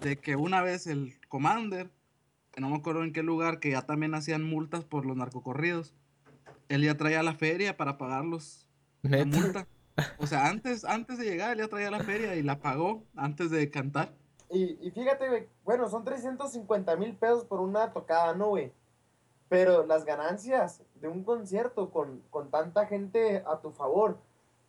[0.00, 1.90] de que una vez el Commander,
[2.50, 5.94] que no me acuerdo en qué lugar, que ya también hacían multas por los narcocorridos,
[6.68, 8.68] él ya traía la feria para pagarlos
[9.02, 9.66] la multa.
[10.18, 13.50] O sea, antes, antes de llegar, él ya traía la feria y la pagó antes
[13.50, 14.10] de cantar.
[14.48, 18.72] Y, y fíjate, güey, bueno, son 350 mil pesos por una tocada, ¿no, güey?
[19.50, 24.18] Pero las ganancias de un concierto con, con tanta gente a tu favor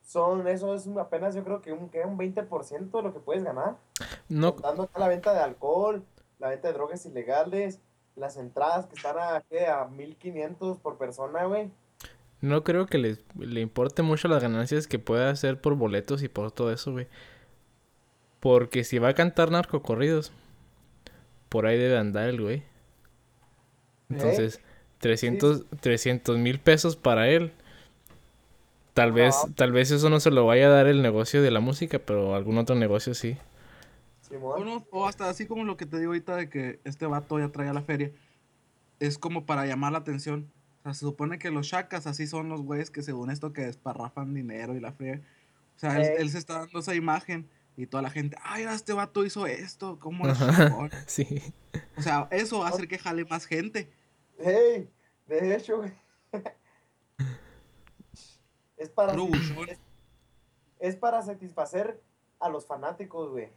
[0.04, 3.44] son, eso es apenas yo creo que un, que un 20% de lo que puedes
[3.44, 3.78] ganar.
[4.30, 6.04] No, Contando acá la venta de alcohol,
[6.40, 7.80] la venta de drogas ilegales,
[8.16, 9.66] las entradas que están a, ¿qué?
[9.68, 11.72] a 1500 por persona, güey.
[12.42, 16.28] no creo que les, le importe mucho las ganancias que pueda hacer por boletos y
[16.28, 17.08] por todo eso, güey.
[18.40, 20.34] Porque si va a cantar narcocorridos,
[21.48, 22.64] por ahí debe andar el güey.
[24.10, 24.60] Entonces,
[25.00, 27.54] 300 mil pesos para él.
[28.94, 29.16] Tal No.
[29.16, 32.00] vez, tal vez eso no se lo vaya a dar el negocio de la música,
[32.00, 33.38] pero algún otro negocio sí.
[34.92, 37.74] O, hasta así como lo que te digo ahorita de que este vato ya traía
[37.74, 38.12] la feria.
[39.00, 40.52] Es como para llamar la atención.
[40.80, 43.62] O sea, se supone que los chacas así son los güeyes que según esto que
[43.62, 45.22] desparrafan dinero y la feria.
[45.76, 48.94] O sea, él, él se está dando esa imagen y toda la gente, ay, este
[48.94, 50.68] vato hizo esto, ¿cómo es Ajá.
[50.70, 50.90] chingón?".
[51.08, 51.42] Sí.
[51.98, 53.92] O sea, eso va a hacer que jale más gente.
[54.40, 54.90] Hey,
[55.28, 55.92] de hecho, güey.
[58.84, 59.80] Es para, es,
[60.80, 62.02] es para satisfacer
[62.42, 63.48] a los fanáticos, güey.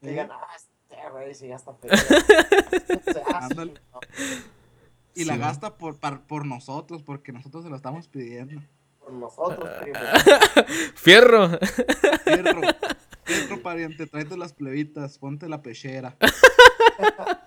[0.00, 0.10] Que ¿Eh?
[0.10, 1.88] digan, ah, este güey sí gasta sí,
[5.14, 8.62] Y la gasta por, par- por nosotros, porque nosotros se lo estamos pidiendo.
[9.00, 9.98] por nosotros, primo.
[10.94, 11.48] ¡Fierro!
[12.24, 12.60] Fierro,
[13.24, 16.16] fierro, pariente, tráete las plebitas, ponte la pechera.
[17.00, 17.38] A,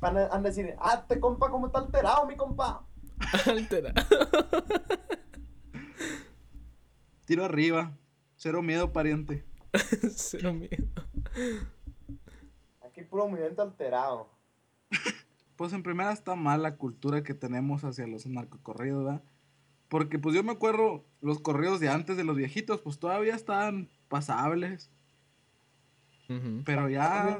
[0.00, 2.82] van a decir, ah, te compa, ¿cómo está alterado, mi compa?
[3.46, 3.92] Altera.
[7.24, 7.96] Tiro arriba,
[8.36, 9.44] cero miedo, pariente.
[10.16, 10.88] Cero miedo.
[12.84, 14.28] Aquí puro movimiento alterado.
[15.54, 19.22] Pues en primera está mal la cultura que tenemos hacia los narcocorridos, ¿verdad?
[19.88, 23.88] Porque pues yo me acuerdo, los corridos de antes de los viejitos, pues todavía estaban
[24.08, 24.90] pasables.
[26.64, 27.38] Pero ya,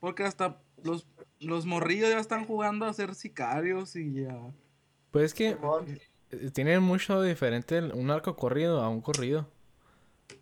[0.00, 1.06] porque hasta los,
[1.40, 4.38] los morrillos ya están jugando a ser sicarios y ya.
[5.10, 5.56] Pues es que
[6.30, 9.48] eh, tiene mucho diferente un arco corrido a un corrido.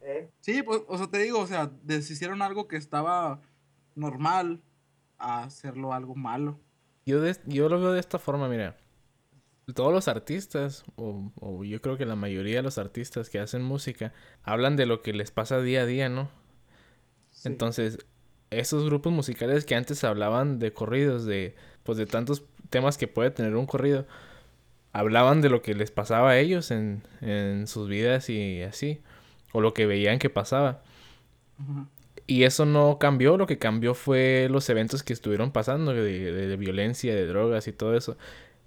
[0.02, 3.40] eh, Sí, pues, o sea, te digo, o sea, deshicieron algo que estaba
[3.94, 4.60] normal
[5.18, 6.60] a hacerlo algo malo.
[7.06, 8.76] Yo, de- yo lo veo de esta forma, mira.
[9.74, 13.62] Todos los artistas, o, o yo creo que la mayoría de los artistas que hacen
[13.62, 16.30] música, hablan de lo que les pasa día a día, ¿no?
[17.32, 17.48] Sí.
[17.48, 17.98] Entonces,
[18.50, 23.30] esos grupos musicales que antes hablaban de corridos, de pues de tantos temas que puede
[23.30, 24.06] tener un corrido,
[24.92, 29.00] hablaban de lo que les pasaba a ellos en, en sus vidas y así,
[29.52, 30.82] o lo que veían que pasaba.
[32.26, 36.46] Y eso no cambió, lo que cambió fue los eventos que estuvieron pasando de, de-
[36.48, 38.18] de violencia, de drogas y todo eso.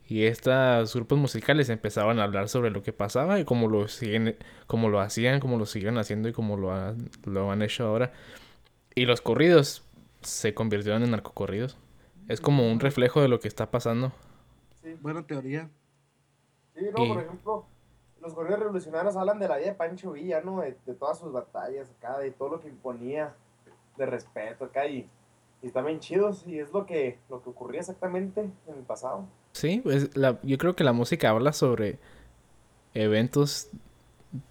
[0.08, 4.38] Y estos grupos musicales empezaban a hablar sobre lo que pasaba y cómo lo siguen,
[4.68, 8.14] cómo lo hacían, cómo lo siguen haciendo y cómo lo han, lo han hecho ahora.
[8.96, 9.84] Y los corridos
[10.22, 11.78] se convirtieron en narcocorridos.
[12.28, 14.12] Es como un reflejo de lo que está pasando.
[14.82, 14.94] sí.
[15.02, 15.70] Buena teoría.
[16.76, 17.66] Sí, no, Y- por ejemplo,
[18.22, 20.62] los corridos revolucionarios hablan de la vida de Pancho Villa, ¿no?
[20.62, 23.34] De, de todas sus batallas acá, de todo lo que imponía
[23.98, 25.10] de respeto acá y,
[25.62, 29.26] y están bien chidos y es lo que, lo que ocurría exactamente en el pasado.
[29.54, 32.00] Sí, pues la, yo creo que la música habla sobre
[32.94, 33.70] eventos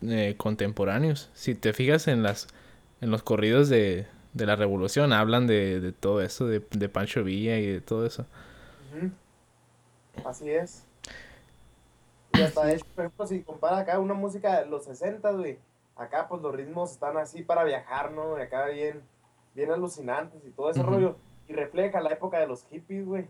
[0.03, 1.30] eh, contemporáneos.
[1.34, 2.49] Si te fijas en las
[3.01, 7.24] en los corridos de, de la revolución, hablan de, de todo eso, de, de Pancho
[7.24, 8.26] Villa y de todo eso.
[10.24, 10.85] Así es.
[12.35, 15.59] Y hasta de hecho, por ejemplo, si compara acá una música de los 60, güey,
[15.97, 18.39] acá pues los ritmos están así para viajar, ¿no?
[18.39, 19.03] Y acá bien,
[19.55, 21.16] bien alucinantes y todo ese rollo.
[21.49, 23.26] Y refleja la época de los hippies, güey.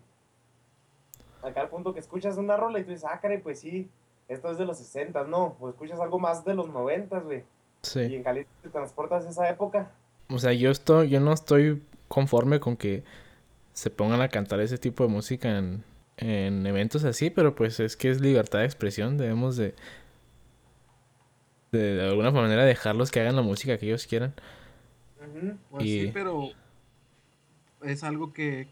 [1.43, 3.89] Acá al punto que escuchas una rola y tú dices, ah, caray, pues sí,
[4.29, 5.57] esto es de los 60, ¿no?
[5.59, 7.45] O escuchas algo más de los 90, güey.
[7.95, 9.91] Y en Cali te transportas a esa época.
[10.31, 13.05] O sea, yo estoy, yo no estoy conforme con que
[13.75, 15.85] se pongan a cantar ese tipo de música en,
[16.19, 19.75] en eventos así, pero pues es que es libertad de expresión, debemos de,
[21.73, 24.35] de, de alguna manera dejarlos que hagan la música que ellos quieran.
[25.71, 26.57] Pues Y- sí, pero
[27.83, 28.69] es algo que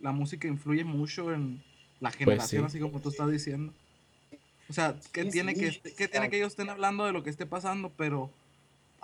[0.00, 1.62] la música influye mucho en
[2.00, 2.72] la generación, Pues sí.
[2.72, 3.72] así como tú estás diciendo.
[4.68, 7.22] O sea, que Sí, tiene sí, que, que tiene que ellos estén hablando de lo
[7.22, 8.32] que esté pasando, pero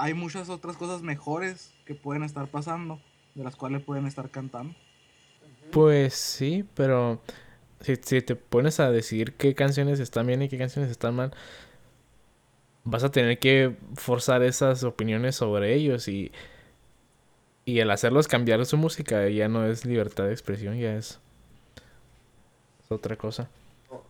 [0.00, 2.98] hay muchas otras cosas mejores que pueden estar pasando,
[3.34, 4.74] de las cuales pueden estar cantando.
[5.72, 7.20] Pues sí, pero
[7.80, 11.34] si, si te pones a decidir qué canciones están bien y qué canciones están mal,
[12.84, 16.32] vas a tener que forzar esas opiniones sobre ellos y,
[17.66, 21.20] y al hacerlos cambiar su música ya no es libertad de expresión, ya es,
[22.82, 23.50] es otra cosa.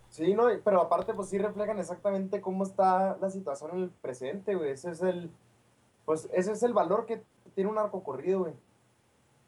[0.09, 4.55] Sí, no, pero aparte pues sí reflejan exactamente cómo está la situación en el presente,
[4.55, 4.71] güey.
[4.71, 5.29] Ese es el,
[6.05, 7.21] pues ese es el valor que
[7.55, 8.53] tiene un arco corrido, güey.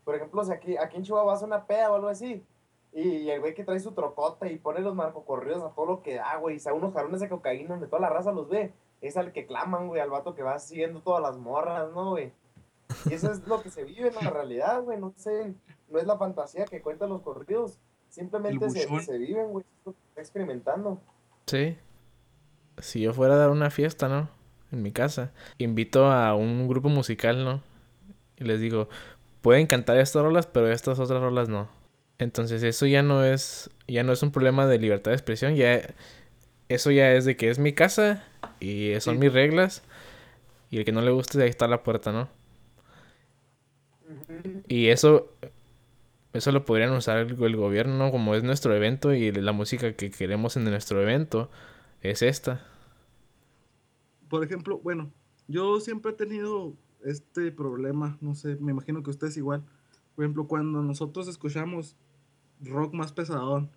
[0.03, 2.43] Por ejemplo, si aquí, aquí en Chihuahua vas a una peda o algo así,
[2.91, 6.01] y, y el güey que trae su trocota y pone los narcocorridos a todo lo
[6.03, 8.49] que da, güey, y se da unos jarones de cocaína donde toda la raza los
[8.49, 12.11] ve, es al que claman, güey, al vato que va siguiendo todas las morras, ¿no,
[12.11, 12.31] güey?
[13.05, 15.53] Y eso es lo que se vive en la realidad, güey, no sé,
[15.89, 17.79] no es la fantasía que cuentan los corridos,
[18.09, 20.99] simplemente se, se viven, güey, es lo que está experimentando.
[21.47, 21.77] Sí.
[22.77, 24.29] Si yo fuera a dar una fiesta, ¿no?
[24.73, 27.63] En mi casa, invito a un grupo musical, ¿no?
[28.37, 28.89] Y les digo,
[29.41, 31.69] pueden cantar estas rolas, pero estas otras rolas no.
[32.19, 35.81] Entonces eso ya no es, ya no es un problema de libertad de expresión, ya
[36.69, 38.23] eso ya es de que es mi casa
[38.59, 39.19] y son Sí.
[39.21, 39.83] mis reglas
[40.71, 42.29] y el que no le guste ahí está la puerta, ¿no?
[44.67, 45.29] Y eso
[46.33, 48.11] eso lo podrían usar el, el gobierno, ¿no?
[48.11, 51.49] Como es nuestro evento y la música que queremos en nuestro evento
[52.01, 52.65] es esta.
[54.33, 55.13] Por ejemplo, bueno,
[55.47, 56.75] yo siempre he tenido
[57.05, 59.63] este problema, no sé, me imagino que ustedes igual.
[60.15, 61.95] Por ejemplo, cuando nosotros escuchamos
[62.59, 63.69] rock más pesadón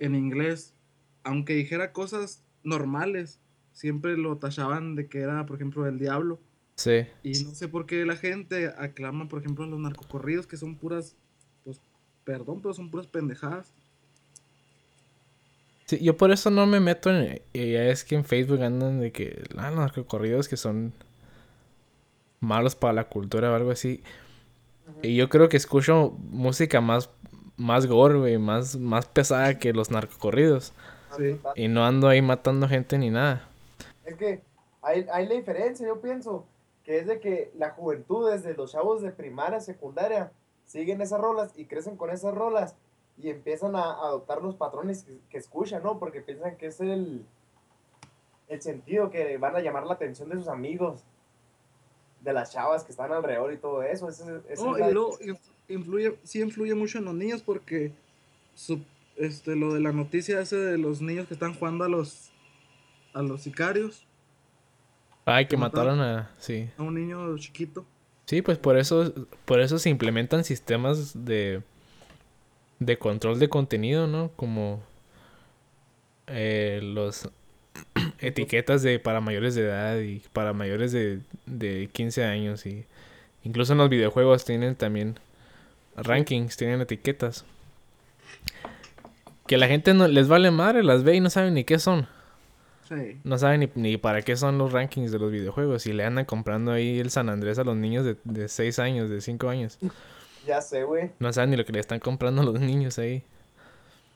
[0.00, 0.74] en inglés,
[1.22, 3.38] aunque dijera cosas normales,
[3.72, 6.40] siempre lo tachaban de que era, por ejemplo, el diablo.
[6.74, 7.06] Sí.
[7.22, 11.14] Y no sé por qué la gente aclama, por ejemplo, los narcocorridos, que son puras,
[11.62, 11.80] pues,
[12.24, 13.72] perdón, pero son puras pendejadas.
[15.88, 17.40] Sí, yo por eso no me meto en...
[17.54, 19.42] ya es que en Facebook andan de que...
[19.56, 20.92] Ah, los narcocorridos que son
[22.40, 24.02] malos para la cultura o algo así.
[25.02, 27.08] Y yo creo que escucho música más,
[27.56, 30.74] más gore, güey, más, más pesada que los narcocorridos.
[31.16, 31.40] Sí.
[31.56, 33.48] Y no ando ahí matando gente ni nada.
[34.04, 34.42] Es que
[34.82, 36.44] hay, hay la diferencia, yo pienso,
[36.84, 40.32] que es de que la juventud, desde los chavos de primaria, secundaria,
[40.66, 42.74] siguen esas rolas y crecen con esas rolas
[43.20, 45.98] y empiezan a adoptar los patrones que, que escuchan, ¿no?
[45.98, 47.24] Porque piensan que es el,
[48.48, 51.02] el sentido que van a llamar la atención de sus amigos,
[52.20, 54.08] de las chavas que están alrededor y todo eso.
[54.08, 55.38] Ese- esa No, es la- y luego inf-
[55.68, 57.92] influye, sí influye mucho en los niños porque
[58.54, 58.82] su-
[59.16, 62.30] este, lo de la noticia ese de los niños que están jugando a los
[63.14, 64.06] a los sicarios,
[65.24, 65.98] Ay, que Que mataron.
[65.98, 66.30] mataron a...
[66.38, 66.70] Sí.
[66.78, 67.84] a un niño chiquito.
[68.26, 69.12] Sí, pues por eso,
[69.44, 71.62] por eso se implementan sistemas de,
[72.80, 74.30] de control de contenido, ¿no?
[74.36, 74.82] Como
[76.26, 77.28] eh, los
[78.20, 82.84] etiquetas de para mayores de edad y para mayores de, de 15 años y
[83.44, 85.18] incluso en los videojuegos tienen también
[85.96, 87.44] rankings, tienen etiquetas.
[89.46, 92.06] Que la gente no les vale madre, las ve y no saben ni qué son.
[92.86, 93.18] Sí.
[93.24, 95.86] No saben ni, ni para qué son los rankings de los videojuegos.
[95.86, 99.10] Y le andan comprando ahí el San Andrés a los niños de, de 6 años,
[99.10, 99.78] de 5 años.
[100.46, 101.10] Ya sé, güey.
[101.18, 103.24] No saben ni lo que le están comprando a los niños ahí.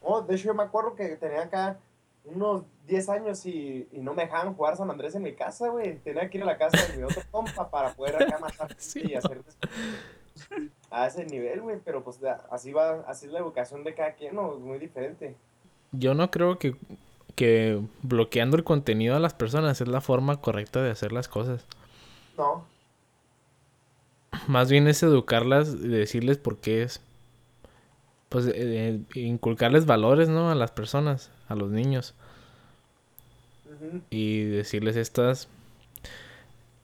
[0.00, 1.78] Oh, de hecho, yo me acuerdo que tenía acá
[2.24, 5.98] unos 10 años y, y no me dejaban jugar San Andrés en mi casa, güey.
[5.98, 9.02] Tenía que ir a la casa de mi otro compa para poder acá matar Sí,
[9.04, 9.42] y hacer
[10.90, 11.78] a ese nivel, güey.
[11.84, 12.18] Pero pues
[12.50, 14.54] así va, así es la educación de cada quien, ¿no?
[14.54, 15.36] Es muy diferente.
[15.92, 16.74] Yo no creo que,
[17.34, 21.66] que bloqueando el contenido a las personas es la forma correcta de hacer las cosas.
[22.36, 22.64] No,
[24.46, 27.00] Más bien es educarlas y decirles por qué es.
[28.28, 30.50] Pues eh, eh, inculcarles valores, ¿no?
[30.50, 32.14] A las personas, a los niños.
[34.10, 35.48] y decirles estas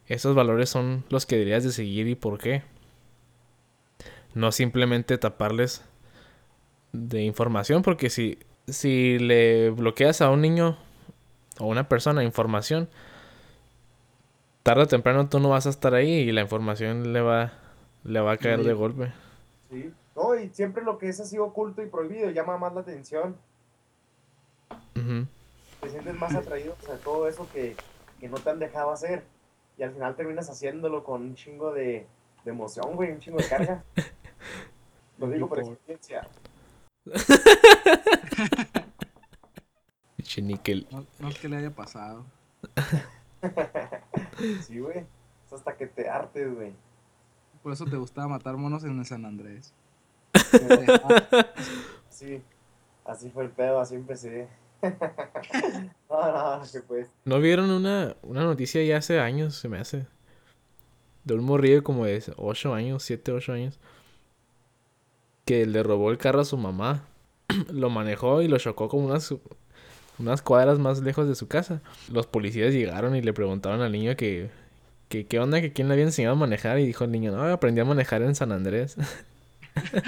[0.09, 2.62] estos valores son los que deberías de seguir y por qué.
[4.34, 5.84] No simplemente taparles
[6.92, 10.78] de información, porque si, si le bloqueas a un niño
[11.59, 12.88] o una persona información,
[14.62, 17.52] tarde o temprano tú no vas a estar ahí y la información le va,
[18.04, 19.12] le va a caer de golpe.
[19.70, 19.92] sí.
[20.18, 23.36] No, y siempre lo que es así oculto y prohibido llama más la atención.
[25.80, 27.76] Te sientes más atraído a todo eso que,
[28.18, 29.22] que no te han dejado hacer.
[29.78, 32.04] Y al final terminas haciéndolo con un chingo de,
[32.44, 33.84] de emoción, güey, un chingo de carga.
[35.18, 36.26] Lo digo por experiencia.
[40.16, 40.88] Pinche níquel.
[40.90, 42.26] No, no es que le haya pasado.
[44.62, 45.05] Sí, güey.
[45.47, 46.72] Es hasta que te hartes, güey.
[47.62, 49.74] Por eso te gustaba matar monos en el San Andrés.
[52.11, 52.43] Sí.
[53.05, 54.49] Así fue el pedo, así empecé.
[54.82, 57.09] no, no, que pues.
[57.24, 60.07] ¿No vieron una, una noticia ya hace años, se me hace?
[61.24, 63.78] De un morrillo como de 8 años, 7, 8 años.
[65.45, 67.05] Que le robó el carro a su mamá.
[67.72, 69.34] lo manejó y lo chocó como unas,
[70.19, 71.81] unas cuadras más lejos de su casa.
[72.11, 74.51] Los policías llegaron y le preguntaron al niño que,
[75.09, 76.79] que qué onda, que quién le había enseñado a manejar.
[76.79, 78.97] Y dijo el niño, no, aprendí a manejar en San Andrés.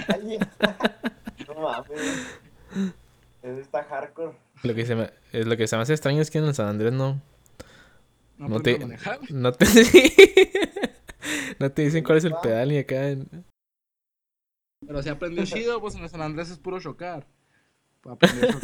[0.08, 0.38] Ay,
[1.48, 2.38] no mames.
[3.42, 4.32] Eso está hardcore.
[4.62, 6.54] lo, que se me, es lo que se me hace extraño es que en el
[6.54, 7.20] San Andrés no,
[8.36, 9.18] No, No te- manejar.
[9.30, 9.66] No te,
[11.58, 13.08] no te dicen cuál es el pedal ni acá.
[13.10, 13.44] en-
[14.86, 17.26] Pero si aprendió chido, pues en el San Andrés es puro chocar.
[18.02, 18.54] Para aprender.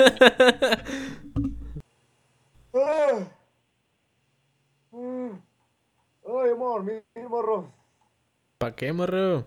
[6.29, 7.73] Ay, amor, mi morro.
[8.59, 9.47] ¿Pa' qué, morro?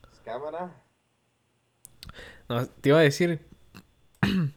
[0.00, 0.70] Pues, Cámara.
[2.48, 3.40] No, te iba a decir
[4.20, 4.50] que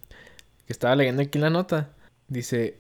[0.68, 1.90] estaba leyendo aquí la nota.
[2.28, 2.80] Dice,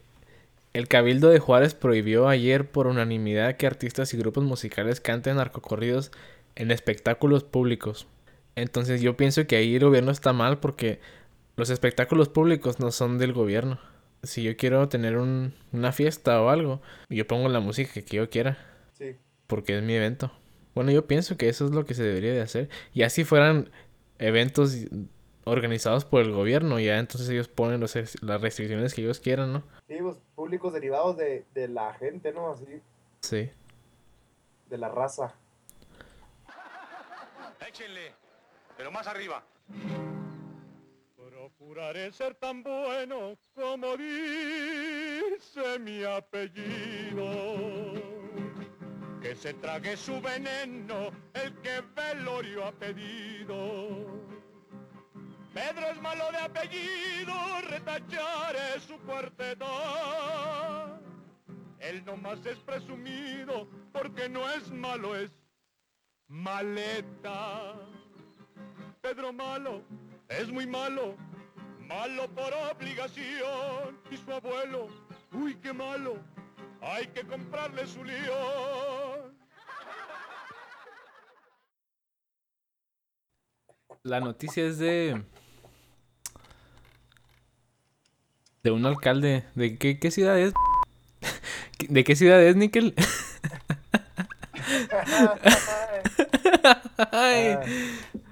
[0.74, 6.12] el Cabildo de Juárez prohibió ayer por unanimidad que artistas y grupos musicales canten narcocorridos
[6.56, 8.08] en espectáculos públicos.
[8.62, 11.00] Entonces yo pienso que ahí el gobierno está mal porque
[11.56, 13.80] los espectáculos públicos no son del gobierno.
[14.24, 18.30] Si yo quiero tener un- una fiesta o algo, yo pongo la música que yo
[18.30, 18.58] quiera.
[18.94, 19.16] Sí.
[19.48, 20.32] porque es mi evento.
[20.76, 22.70] Bueno, yo pienso que eso es lo que se debería de hacer.
[22.94, 23.72] Y así fueran
[24.20, 24.76] eventos
[25.46, 29.64] organizados por el gobierno, ya entonces ellos ponen los las restricciones que ellos quieran, ¿no?
[29.88, 32.52] Sí, pues públicos derivados de, de la gente, ¿no?
[32.52, 32.66] Así,
[33.22, 33.50] Sí.
[34.70, 35.34] de la raza.
[37.68, 38.14] Échenle,
[38.80, 39.44] pero más arriba.
[41.14, 47.26] Procuraré ser tan bueno como dice mi apellido.
[49.22, 54.06] Que se trague su veneno el que velorio ha pedido.
[55.54, 57.34] Pedro es malo de apellido,
[57.70, 60.98] retacharé su cuarteta.
[61.80, 65.32] Él nomás es presumido porque no es malo, es
[66.30, 67.76] maleta.
[69.02, 69.82] Pedro malo,
[70.28, 71.16] es muy malo,
[71.88, 73.98] malo por obligación.
[74.12, 74.88] Y su abuelo,
[75.32, 76.18] uy, qué malo,
[76.82, 79.32] hay que comprarle su lío.
[84.04, 85.24] La noticia es de.
[88.64, 89.46] De un alcalde.
[89.56, 90.54] ¿De qué, qué ciudad es?
[91.90, 92.94] ¿De qué ciudad es, Nickel?
[97.12, 97.58] Ay.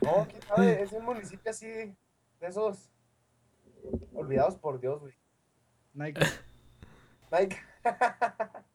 [0.08, 1.96] No, quién sabe, es un municipio así, de
[2.42, 2.90] esos
[4.14, 5.14] olvidados por Dios, güey.
[5.94, 6.22] Nike.
[7.32, 7.58] Nike.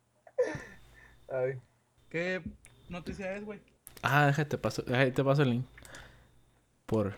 [1.28, 1.60] Ay,
[2.10, 2.42] ¿Qué
[2.88, 3.60] noticia es, güey?
[4.02, 5.66] Ah, déjate paso, déjate paso el link.
[6.86, 7.14] Por.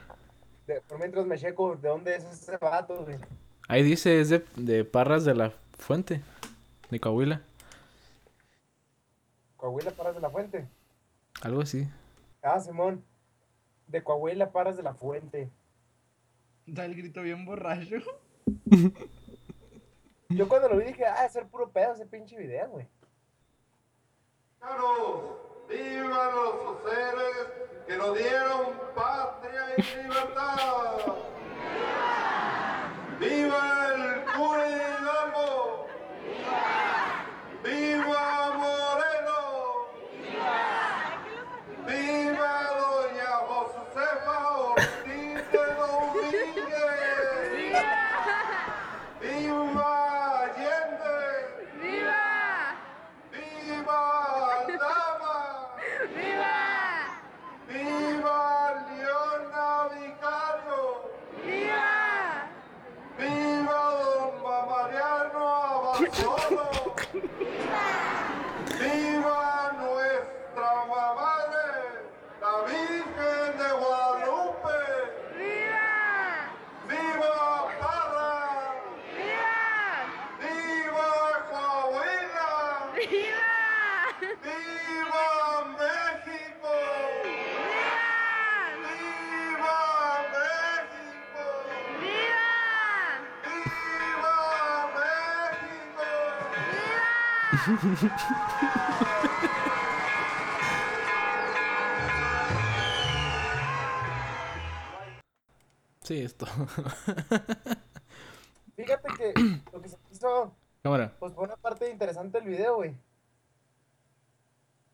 [0.67, 3.17] de- por mientras me checo, ¿de dónde es ese vato, güey?
[3.69, 6.21] Ahí dice, es de, de Parras de la Fuente.
[6.91, 7.41] De Coahuila.
[9.57, 10.69] Coahuila, Paras de la Fuente.
[11.41, 11.89] Algo así.
[12.43, 13.03] Ah, Simón.
[13.87, 15.51] De Coahuila, Paras de la Fuente.
[16.66, 17.97] Da el grito bien borracho.
[20.30, 22.89] Yo cuando lo vi dije, ah, es ser puro pedo ese pinche video, güey.
[25.68, 27.49] ¡Vivan los seres
[27.87, 30.99] que nos dieron patria y libertad!
[33.18, 35.87] ¡Viva el cura Hidalgo!
[37.62, 38.43] ¡Viva Moreno!
[106.05, 106.47] Sí, esto.
[108.77, 109.33] Fíjate que
[109.73, 111.17] lo que se hizo, Cámara.
[111.19, 112.95] pues por una parte interesante del video, güey.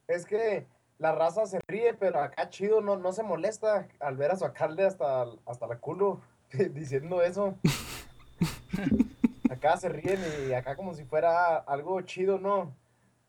[0.07, 0.69] Es que
[0.99, 4.45] la raza se ríe, pero acá chido no, no se molesta al ver a su
[4.45, 6.21] alcalde hasta, hasta la culo
[6.53, 7.57] diciendo eso.
[9.61, 12.75] Acá se ríen y acá como si fuera algo chido, ¿no?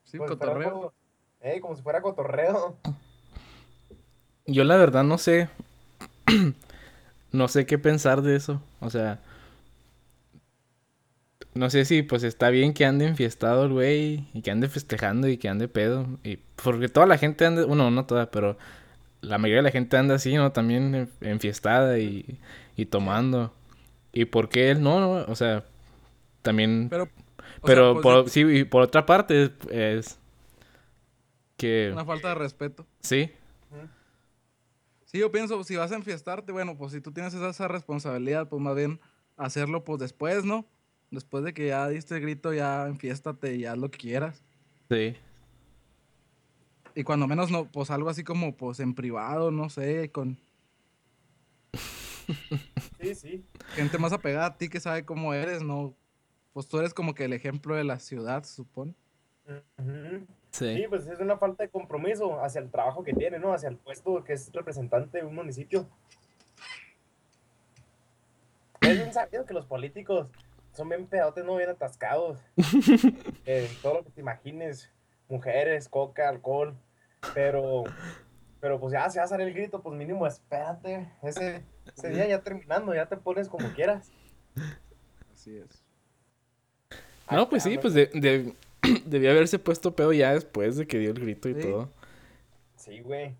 [0.06, 0.68] Sí, Como si fuera cotorreo.
[0.70, 0.94] algo-
[1.42, 2.78] eh, como si fuera cotorreo.
[4.48, 5.50] Yo la verdad no sé.
[7.34, 8.62] no sé qué pensar de eso.
[8.80, 9.20] O sea.
[11.54, 14.28] No sé si pues está bien que ande enfiestado el güey.
[14.34, 16.06] Y que ande festejando y que ande pedo.
[16.24, 17.66] Y porque toda la gente anda.
[17.66, 18.58] Bueno, no toda, pero.
[19.20, 20.52] La mayoría de la gente anda así, ¿no?
[20.52, 22.40] También en- enfiestada y,
[22.78, 23.54] y tomando.
[24.14, 25.00] ¿Y por qué él no?
[25.00, 25.26] no?
[25.32, 25.64] O sea,
[26.42, 26.88] también.
[26.90, 27.08] Pero,
[27.64, 30.20] Pero sea, pues, por, sí, y por otra parte es, es
[31.58, 32.86] que una falta de respeto.
[33.02, 33.32] sí,
[35.06, 38.48] Sí, yo pienso, si vas a enfiestarte, bueno, pues si tú tienes esa, esa responsabilidad,
[38.48, 39.02] pues más bien
[39.36, 40.66] hacerlo pues después, ¿no?
[41.10, 44.42] Después de que ya diste el grito, ya enfiéstate y haz lo que quieras.
[44.90, 45.16] sí.
[46.94, 50.38] Y cuando menos, no, pues algo así como pues en privado, no sé, con
[53.02, 53.46] Sí, sí.
[53.76, 55.96] gente más apegada a ti que sabe cómo eres, ¿no?
[56.54, 58.94] Pues tú eres como que el ejemplo de la ciudad, supone.
[60.52, 60.76] Sí.
[60.76, 63.54] Sí, pues es una falta de compromiso hacia el trabajo que tiene, ¿no?
[63.54, 65.88] Hacia el puesto que es representante de un municipio.
[68.82, 70.30] Es bien sabido que los políticos
[70.74, 71.56] son bien pedotes, ¿no?
[71.56, 72.40] Bien atascados.
[73.46, 74.92] Eh, todo lo que te imagines.
[75.30, 76.76] Mujeres, coca, alcohol.
[77.34, 77.84] Pero,
[78.60, 81.12] pero pues ya, si vas a dar el grito, pues mínimo espérate.
[81.22, 81.64] Ese,
[81.96, 84.12] ese día ya terminando, ya te pones como quieras.
[85.32, 85.84] Así es.
[87.30, 88.54] No, pues sí, pues de, de-
[89.06, 91.62] debía haberse puesto pedo ya después de que dio el grito y Sí.
[91.62, 91.92] todo.
[92.76, 93.36] Sí, güey.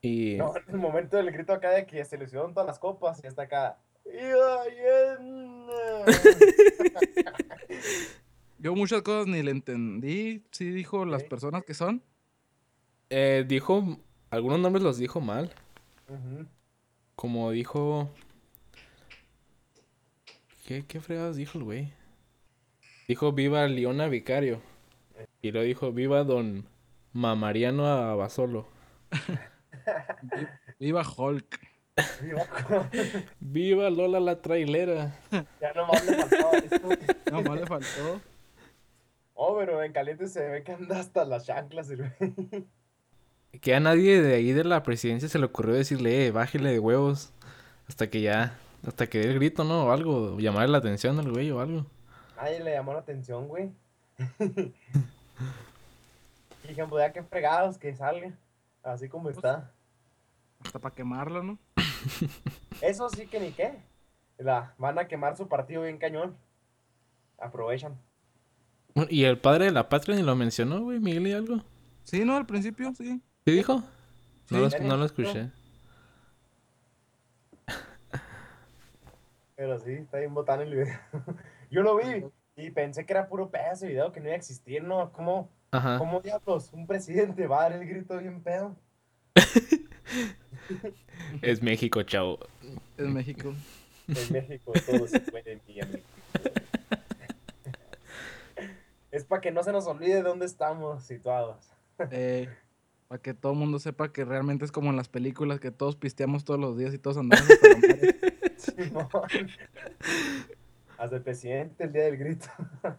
[0.00, 2.78] Y No, en el momento del grito acá de que se le hicieron todas las
[2.78, 3.78] copas y está acá.
[8.58, 12.02] Yo muchas cosas ni le entendí, sí dijo las personas que son.
[13.10, 13.98] eh, dijo,
[14.30, 15.52] algunos nombres los dijo mal.
[17.14, 18.10] Como dijo...
[20.66, 21.92] ¿Qué, qué fregados dijo el güey?
[23.08, 24.60] Dijo viva Leona Vicario.
[25.42, 26.66] Y luego dijo viva don
[27.12, 28.66] Mamariano Abasolo.
[30.78, 31.60] Viva Hulk.
[33.40, 35.18] Viva Lola la trailera.
[35.60, 36.88] Ya nomás le faltaba esto.
[37.32, 38.20] No, más le faltó.
[39.34, 42.66] Oh, pero en caliente se ve que anda hasta las chanclas, el güey.
[43.60, 46.78] que a nadie de ahí de la presidencia se le ocurrió decirle, eh, bájele de
[46.78, 47.32] huevos.
[47.88, 49.86] Hasta que ya, hasta que dé el grito, ¿no?
[49.86, 51.86] O algo, o llamarle la atención al güey o algo.
[52.36, 53.70] Nadie le llamó la atención, güey.
[54.38, 54.74] y
[56.68, 58.32] dijeron, pues ya que fregados que salga.
[58.82, 59.72] Así como está.
[60.64, 61.58] Hasta para quemarlo, ¿no?
[62.80, 63.78] Eso sí que ni qué.
[64.38, 66.36] La, van a quemar su partido bien cañón.
[67.38, 67.96] Aprovechan.
[69.10, 71.62] Y el padre de la patria ni lo mencionó, güey, Miguel y algo.
[72.04, 72.36] Sí, ¿no?
[72.36, 73.20] Al principio, sí.
[73.44, 73.82] ¿Sí dijo?
[74.50, 74.76] No, lo, Sí.
[74.80, 75.50] no lo escuché.
[79.56, 80.98] Pero sí, está bien botán el video.
[81.70, 82.24] Yo lo vi
[82.56, 85.12] y pensé que era puro pedazo de video que no iba a existir, ¿no?
[85.12, 85.98] ¿Cómo, Ajá.
[85.98, 88.76] cómo diablos un presidente va a dar el grito bien pedo?
[91.42, 92.38] Es México, chavo.
[92.96, 93.54] Es México.
[94.08, 96.04] En México todo se puede, mi amigo.
[99.10, 101.56] Es para que no se nos olvide dónde estamos situados.
[102.10, 102.48] Eh,
[103.08, 105.96] para que todo el mundo sepa que realmente es como en las películas que todos
[105.96, 108.76] pisteamos todos los días y todos andamos hasta.
[110.98, 112.46] Hasta el presidente el día del grito.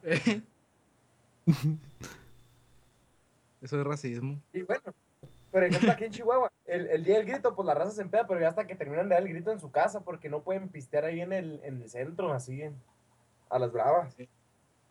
[0.03, 0.41] Eh.
[3.61, 4.39] Eso es racismo.
[4.53, 4.81] Y bueno,
[5.51, 8.27] por ejemplo, aquí en Chihuahua, el, el día del grito, pues la raza se empeda,
[8.27, 10.69] pero ya hasta que terminan de dar el grito en su casa, porque no pueden
[10.69, 12.75] pistear ahí en el, en el centro, así, en-
[13.49, 14.15] a las bravas.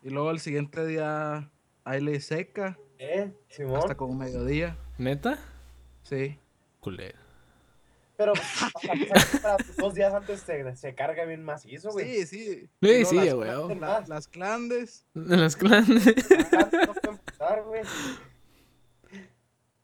[0.03, 1.51] Y luego el siguiente día
[1.85, 3.31] hay ley seca, ¿Eh?
[3.49, 3.77] Simón.
[3.77, 4.77] hasta como mediodía.
[4.99, 5.39] ¿Neta?
[6.03, 6.39] Sí.
[6.81, 7.19] Culero.
[8.17, 8.33] Pero
[9.43, 12.25] para dos días antes se, se carga bien macizo, güey.
[12.25, 12.71] Sí, sí.
[12.83, 15.05] Sí, sí, las, la- las clandes.
[15.15, 16.07] Las clanes.
[16.07, 17.83] No pueden pasar, güey.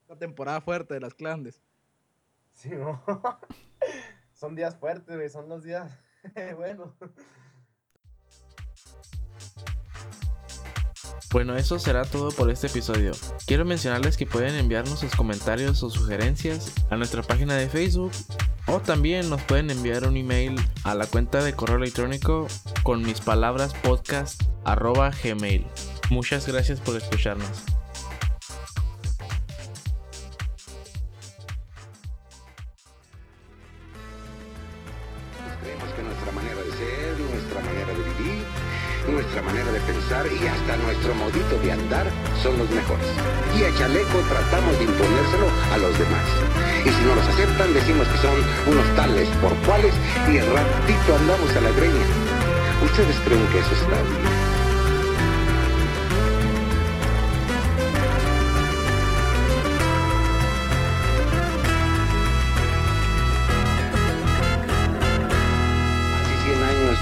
[0.08, 1.60] La temporada fuerte de las clandes.
[2.52, 3.00] Simón.
[4.34, 5.90] Son días fuertes, güey, son los días.
[6.56, 6.94] bueno.
[11.32, 13.12] Bueno, eso será todo por este episodio.
[13.46, 18.12] Quiero mencionarles que pueden enviarnos sus comentarios o sugerencias a nuestra página de Facebook
[18.66, 20.54] o también nos pueden enviar un email
[20.84, 22.46] a la cuenta de correo electrónico
[22.82, 25.64] con mis palabras podcast arroba gmail.
[26.10, 27.64] Muchas gracias por escucharnos.
[39.08, 42.06] Nuestra manera de pensar y hasta nuestro modito de andar
[42.42, 43.06] son los mejores.
[43.58, 46.26] Y a chaleco tratamos de imponérselo a los demás.
[46.84, 48.36] Y si no los aceptan, decimos que son
[48.66, 49.94] unos tales por cuales
[50.28, 52.06] y ratito andamos a la greña.
[52.84, 54.51] ¿Ustedes creen que eso está bien?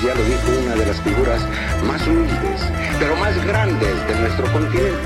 [0.02, 1.46] Ya lo dijo una de las figuras
[1.84, 2.62] más humildes,
[2.98, 4.98] pero más grandes de nuestro continente.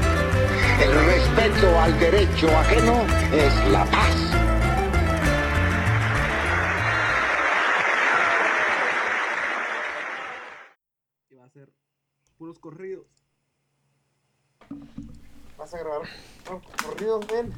[0.80, 4.14] El respeto al derecho ajeno es la paz.
[11.30, 11.72] Y va a ser
[12.38, 13.06] puros corridos.
[15.58, 16.02] Vas a grabar
[16.84, 17.52] corridos, ven.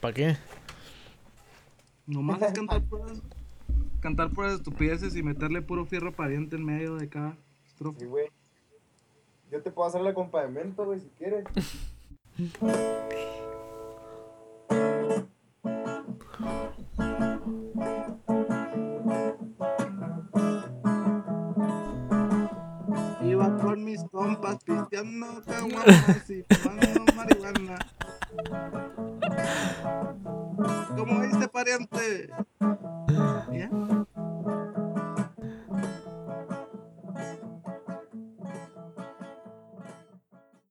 [0.00, 0.36] ¿Para qué?
[2.06, 3.20] Nomás es cantar puras,
[4.00, 7.36] cantar puras estupideces y meterle puro fierro pariente en medio de cada
[7.66, 8.00] estrofa.
[8.00, 8.28] Sí, güey.
[9.50, 11.44] Yo te puedo hacer el acompañamiento, güey, si quieres.
[23.22, 27.78] Iba con mis compas pisteando caguamas y fumando marihuana
[30.96, 32.30] como este pariente.
[33.52, 33.70] ¿Ya?